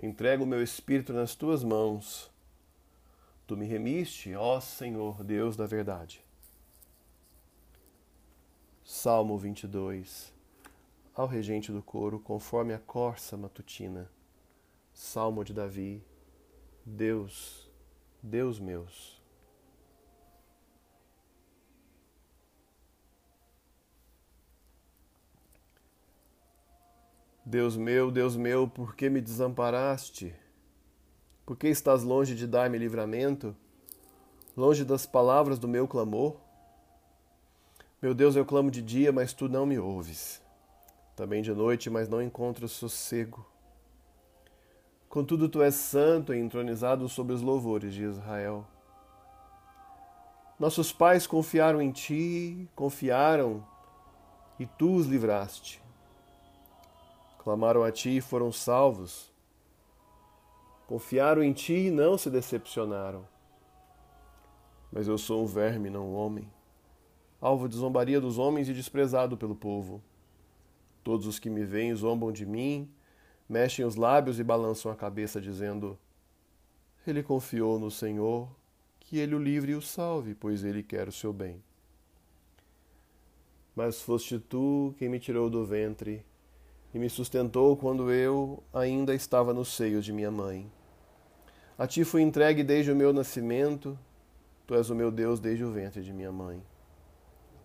Entrego 0.01 0.43
o 0.43 0.47
meu 0.47 0.61
espírito 0.61 1.13
nas 1.13 1.35
tuas 1.35 1.63
mãos. 1.63 2.31
Tu 3.49 3.57
me 3.57 3.65
remiste, 3.65 4.35
ó 4.35 4.59
Senhor, 4.59 5.23
Deus 5.23 5.57
da 5.57 5.65
verdade. 5.65 6.23
Salmo 8.83 9.39
22. 9.39 10.31
Ao 11.15 11.25
regente 11.25 11.71
do 11.71 11.81
coro, 11.81 12.19
conforme 12.19 12.75
a 12.75 12.77
corça 12.77 13.35
matutina. 13.35 14.07
Salmo 14.93 15.43
de 15.43 15.51
Davi. 15.51 16.03
Deus, 16.85 17.67
Deus 18.21 18.59
meus. 18.59 19.19
Deus 27.43 27.75
meu, 27.75 28.11
Deus 28.11 28.35
meu, 28.35 28.67
por 28.67 28.95
que 28.95 29.09
me 29.09 29.19
desamparaste? 29.19 30.35
Por 31.49 31.57
que 31.57 31.67
estás 31.67 32.03
longe 32.03 32.35
de 32.35 32.45
dar-me 32.45 32.77
livramento? 32.77 33.55
Longe 34.55 34.85
das 34.85 35.07
palavras 35.07 35.57
do 35.57 35.67
meu 35.67 35.87
clamor? 35.87 36.35
Meu 37.99 38.13
Deus, 38.13 38.35
eu 38.35 38.45
clamo 38.45 38.69
de 38.69 38.83
dia, 38.83 39.11
mas 39.11 39.33
tu 39.33 39.49
não 39.49 39.65
me 39.65 39.79
ouves. 39.79 40.39
Também 41.15 41.41
de 41.41 41.51
noite, 41.51 41.89
mas 41.89 42.07
não 42.07 42.21
encontro 42.21 42.67
sossego. 42.67 43.43
Contudo, 45.09 45.49
tu 45.49 45.63
és 45.63 45.73
santo 45.73 46.35
e 46.35 46.37
entronizado 46.37 47.09
sobre 47.09 47.33
os 47.33 47.41
louvores 47.41 47.95
de 47.95 48.03
Israel. 48.03 48.63
Nossos 50.59 50.91
pais 50.91 51.25
confiaram 51.25 51.81
em 51.81 51.91
ti, 51.91 52.69
confiaram, 52.75 53.65
e 54.59 54.67
tu 54.67 54.93
os 54.93 55.07
livraste 55.07 55.81
clamaram 57.39 57.83
a 57.83 57.91
ti 57.91 58.17
e 58.17 58.21
foram 58.21 58.51
salvos. 58.51 59.31
Confiaram 60.89 61.43
em 61.43 61.53
ti 61.53 61.73
e 61.73 61.91
não 61.91 62.17
se 62.17 62.31
decepcionaram. 62.31 63.23
Mas 64.91 65.07
eu 65.07 65.19
sou 65.19 65.43
um 65.43 65.45
verme, 65.45 65.87
não 65.87 66.07
um 66.07 66.15
homem, 66.15 66.51
alvo 67.39 67.69
de 67.69 67.75
zombaria 67.75 68.19
dos 68.19 68.39
homens 68.39 68.67
e 68.67 68.73
desprezado 68.73 69.37
pelo 69.37 69.55
povo. 69.55 70.01
Todos 71.03 71.27
os 71.27 71.37
que 71.37 71.47
me 71.47 71.63
veem 71.63 71.93
zombam 71.93 72.31
de 72.31 72.43
mim, 72.43 72.89
mexem 73.47 73.85
os 73.85 73.95
lábios 73.95 74.39
e 74.39 74.43
balançam 74.43 74.91
a 74.91 74.95
cabeça, 74.95 75.39
dizendo: 75.39 75.95
Ele 77.05 77.21
confiou 77.21 77.77
no 77.77 77.91
Senhor, 77.91 78.49
que 78.99 79.19
ele 79.19 79.35
o 79.35 79.39
livre 79.39 79.73
e 79.73 79.75
o 79.75 79.83
salve, 79.83 80.33
pois 80.33 80.63
ele 80.63 80.81
quer 80.81 81.07
o 81.07 81.11
seu 81.11 81.31
bem. 81.31 81.63
Mas 83.75 84.01
foste 84.01 84.39
tu 84.39 84.95
quem 84.97 85.07
me 85.07 85.19
tirou 85.19 85.51
do 85.51 85.63
ventre 85.63 86.25
e 86.91 86.97
me 86.97 87.11
sustentou 87.11 87.77
quando 87.77 88.11
eu 88.11 88.63
ainda 88.73 89.13
estava 89.13 89.53
no 89.53 89.63
seio 89.63 90.01
de 90.01 90.11
minha 90.11 90.31
mãe. 90.31 90.78
A 91.79 91.87
ti 91.87 92.03
fui 92.03 92.21
entregue 92.21 92.61
desde 92.61 92.91
o 92.91 92.95
meu 92.95 93.13
nascimento, 93.13 93.97
tu 94.67 94.75
és 94.75 94.89
o 94.89 94.95
meu 94.95 95.09
Deus 95.09 95.39
desde 95.39 95.63
o 95.63 95.71
ventre 95.71 96.03
de 96.03 96.11
minha 96.11 96.29
mãe. 96.29 96.61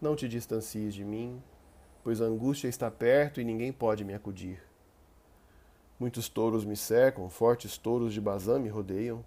Não 0.01 0.15
te 0.15 0.29
distancies 0.29 0.95
de 0.95 1.05
mim, 1.05 1.43
pois 2.05 2.21
a 2.21 2.25
angústia 2.27 2.69
está 2.69 2.89
perto 2.89 3.41
e 3.41 3.45
ninguém 3.45 3.73
pode 3.73 4.05
me 4.05 4.15
acudir. 4.15 4.63
Muitos 5.99 6.29
touros 6.29 6.65
me 6.65 6.77
cercam, 6.77 7.29
fortes 7.29 7.77
touros 7.77 8.15
de 8.15 8.21
Bazã 8.21 8.57
me 8.57 8.69
rodeiam. 8.69 9.25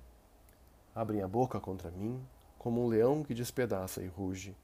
Abrem 0.96 1.22
a 1.22 1.28
boca 1.28 1.60
contra 1.60 1.92
mim, 1.92 2.26
como 2.58 2.82
um 2.82 2.88
leão 2.88 3.26
que 3.26 3.34
despedaça 3.34 4.02
e 4.02 4.08
ruge. 4.08 4.56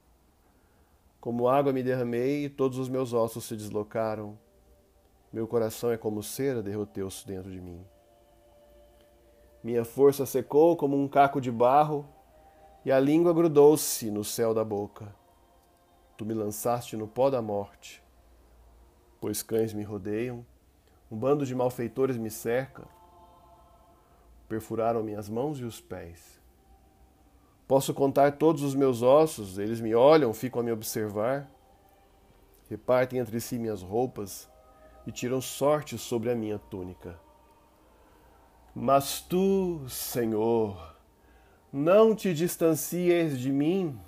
Como 1.19 1.49
água 1.49 1.73
me 1.73 1.83
derramei 1.83 2.45
e 2.45 2.49
todos 2.49 2.77
os 2.77 2.87
meus 2.87 3.11
ossos 3.11 3.43
se 3.43 3.57
deslocaram. 3.57 4.39
Meu 5.33 5.45
coração 5.49 5.91
é 5.91 5.97
como 5.97 6.23
cera, 6.23 6.63
derroteu-se 6.63 7.27
dentro 7.27 7.51
de 7.51 7.59
mim. 7.59 7.83
Minha 9.63 9.85
força 9.85 10.25
secou 10.25 10.75
como 10.75 11.01
um 11.01 11.07
caco 11.07 11.39
de 11.39 11.49
barro, 11.49 12.05
e 12.83 12.91
a 12.91 12.99
língua 12.99 13.33
grudou-se 13.33 14.11
no 14.11 14.23
céu 14.23 14.53
da 14.53 14.63
boca. 14.63 15.15
tu 16.17 16.25
me 16.25 16.33
lançaste 16.33 16.95
no 16.95 17.07
pó 17.07 17.29
da 17.29 17.41
morte, 17.41 18.03
pois 19.19 19.41
cães 19.41 19.73
me 19.73 19.83
rodeiam, 19.83 20.45
um 21.09 21.17
bando 21.17 21.45
de 21.45 21.55
malfeitores 21.55 22.17
me 22.17 22.29
cerca, 22.29 22.83
perfuraram 24.47 25.01
minhas 25.01 25.27
mãos 25.27 25.59
e 25.59 25.63
os 25.63 25.81
pés. 25.81 26.39
Posso 27.67 27.93
contar 27.93 28.33
todos 28.33 28.61
os 28.61 28.75
meus 28.75 29.01
ossos, 29.01 29.57
eles 29.57 29.81
me 29.81 29.95
olham, 29.95 30.33
ficam 30.33 30.61
a 30.61 30.63
me 30.63 30.71
observar, 30.71 31.49
repartem 32.69 33.19
entre 33.19 33.39
si 33.39 33.57
minhas 33.57 33.81
roupas 33.81 34.49
e 35.07 35.11
tiram 35.11 35.41
sorte 35.41 35.97
sobre 35.97 36.29
a 36.29 36.35
minha 36.35 36.59
túnica. 36.59 37.19
Mas 38.75 39.21
tu, 39.21 39.87
Senhor, 39.87 40.97
não 41.71 42.15
te 42.15 42.33
distancies 42.33 43.39
de 43.39 43.51
mim. 43.51 43.99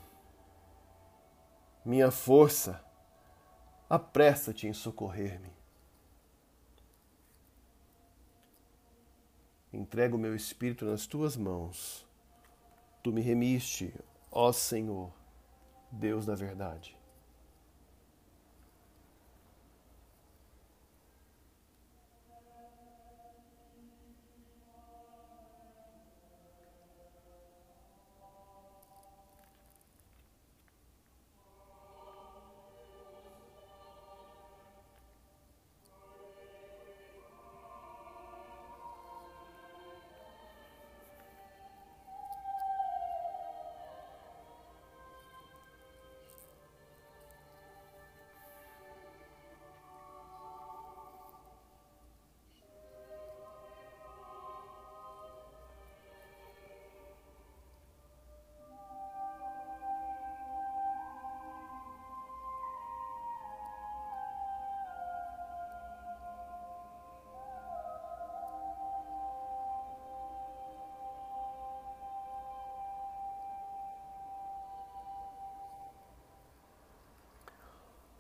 Minha 1.84 2.10
força, 2.10 2.84
apressa-te 3.88 4.68
em 4.68 4.74
socorrer-me. 4.74 5.54
Entrego 9.72 10.18
meu 10.18 10.36
espírito 10.36 10.86
nas 10.86 11.06
tuas 11.06 11.38
mãos. 11.38 12.08
Tu 13.04 13.12
me 13.12 13.22
remiste, 13.22 13.94
ó 14.32 14.52
Senhor, 14.52 15.14
Deus 15.92 16.26
da 16.26 16.34
verdade. 16.34 16.98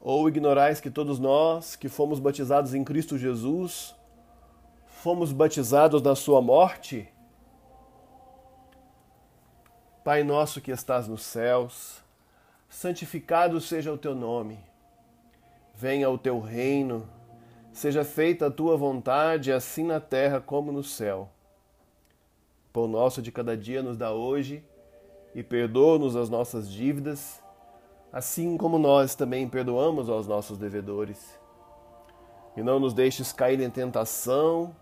Ou 0.07 0.29
ignorais 0.29 0.79
que 0.79 0.91
todos 0.91 1.17
nós, 1.17 1.75
que 1.75 1.89
fomos 1.89 2.19
batizados 2.19 2.75
em 2.75 2.83
Cristo 2.83 3.17
Jesus, 3.17 3.95
fomos 4.85 5.31
batizados 5.31 5.99
na 5.99 6.13
Sua 6.13 6.43
morte? 6.43 7.09
Pai 10.03 10.23
nosso 10.23 10.61
que 10.61 10.69
estás 10.69 11.07
nos 11.07 11.23
céus, 11.23 12.03
santificado 12.69 13.59
seja 13.59 13.91
o 13.91 13.97
teu 13.97 14.13
nome. 14.13 14.59
Venha 15.73 16.07
o 16.07 16.19
teu 16.19 16.39
reino, 16.39 17.09
seja 17.73 18.05
feita 18.05 18.45
a 18.45 18.51
tua 18.51 18.77
vontade, 18.77 19.51
assim 19.51 19.85
na 19.85 19.99
terra 19.99 20.39
como 20.39 20.71
no 20.71 20.83
céu. 20.83 21.31
Pão 22.71 22.87
nosso 22.87 23.23
de 23.23 23.31
cada 23.31 23.57
dia 23.57 23.81
nos 23.81 23.97
dá 23.97 24.11
hoje 24.11 24.63
e 25.33 25.41
perdoa-nos 25.41 26.15
as 26.15 26.29
nossas 26.29 26.69
dívidas 26.69 27.43
assim 28.11 28.57
como 28.57 28.77
nós 28.77 29.15
também 29.15 29.47
perdoamos 29.47 30.09
aos 30.09 30.27
nossos 30.27 30.57
devedores. 30.57 31.39
E 32.55 32.63
não 32.63 32.79
nos 32.79 32.93
deixes 32.93 33.33
cair 33.33 33.59
em 33.59 33.69
tentação, 33.69 34.75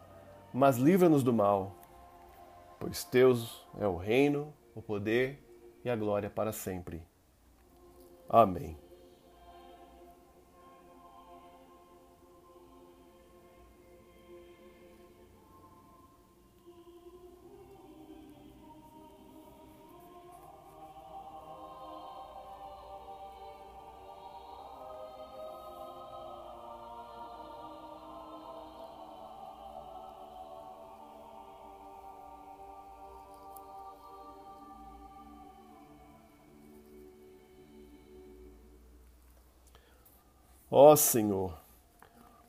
mas 0.54 0.78
livra-nos 0.78 1.24
do 1.24 1.34
mal, 1.34 1.76
pois 2.80 3.04
Teus 3.04 3.66
é 3.80 3.88
o 3.88 3.98
reino, 3.98 4.54
o 4.76 4.82
poder 4.82 5.44
e 5.84 5.90
a 5.90 5.96
glória 5.96 6.30
para 6.30 6.52
sempre. 6.52 7.02
Amém. 8.30 8.83
Ó 40.76 40.96
Senhor, 40.96 41.56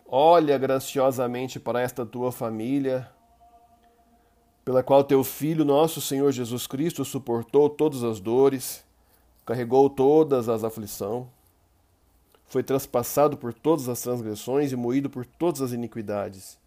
olha 0.07 0.57
graciosamente 0.57 1.61
para 1.61 1.83
esta 1.83 2.07
tua 2.07 2.33
família, 2.33 3.07
pela 4.65 4.83
qual 4.83 5.05
teu 5.05 5.23
Filho, 5.23 5.63
nosso 5.63 6.01
Senhor 6.01 6.33
Jesus 6.33 6.67
Cristo, 6.67 7.05
suportou 7.05 7.69
todas 7.69 8.03
as 8.03 8.21
dores, 8.21 8.83
carregou 9.45 9.91
todas 9.91 10.49
as 10.49 10.65
aflições, 10.65 11.27
foi 12.47 12.63
traspassado 12.63 13.37
por 13.37 13.53
todas 13.53 13.91
as 13.91 14.01
transgressões 14.01 14.73
e 14.73 14.77
moído 14.77 15.11
por 15.11 15.27
todas 15.27 15.61
as 15.61 15.73
iniquidades. 15.73 16.59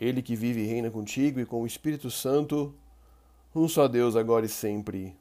Ele 0.00 0.22
que 0.22 0.34
vive 0.34 0.62
e 0.62 0.66
reina 0.66 0.90
contigo 0.90 1.38
e 1.38 1.44
com 1.44 1.60
o 1.60 1.66
Espírito 1.66 2.10
Santo, 2.10 2.74
um 3.54 3.68
só 3.68 3.86
Deus, 3.86 4.16
agora 4.16 4.46
e 4.46 4.48
sempre. 4.48 5.14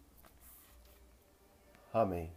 Amém. 1.94 2.32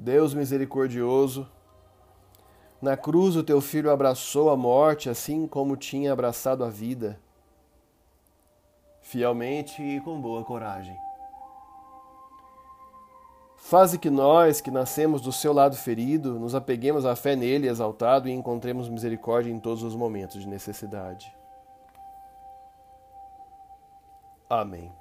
Deus 0.00 0.32
misericordioso, 0.32 1.46
na 2.80 2.96
cruz 2.96 3.36
o 3.36 3.42
teu 3.42 3.60
filho 3.60 3.90
abraçou 3.90 4.48
a 4.48 4.56
morte 4.56 5.10
assim 5.10 5.46
como 5.46 5.76
tinha 5.76 6.10
abraçado 6.10 6.64
a 6.64 6.70
vida, 6.70 7.20
fielmente 9.02 9.82
e 9.82 10.00
com 10.00 10.18
boa 10.18 10.42
coragem. 10.42 10.96
Faze 13.58 13.98
que 13.98 14.08
nós, 14.08 14.62
que 14.62 14.70
nascemos 14.70 15.20
do 15.20 15.30
seu 15.30 15.52
lado 15.52 15.76
ferido, 15.76 16.38
nos 16.38 16.54
apeguemos 16.54 17.04
à 17.04 17.14
fé 17.14 17.36
nele 17.36 17.68
exaltado 17.68 18.26
e 18.26 18.32
encontremos 18.32 18.88
misericórdia 18.88 19.52
em 19.52 19.60
todos 19.60 19.82
os 19.82 19.94
momentos 19.94 20.40
de 20.40 20.48
necessidade. 20.48 21.30
Amém. 24.48 24.99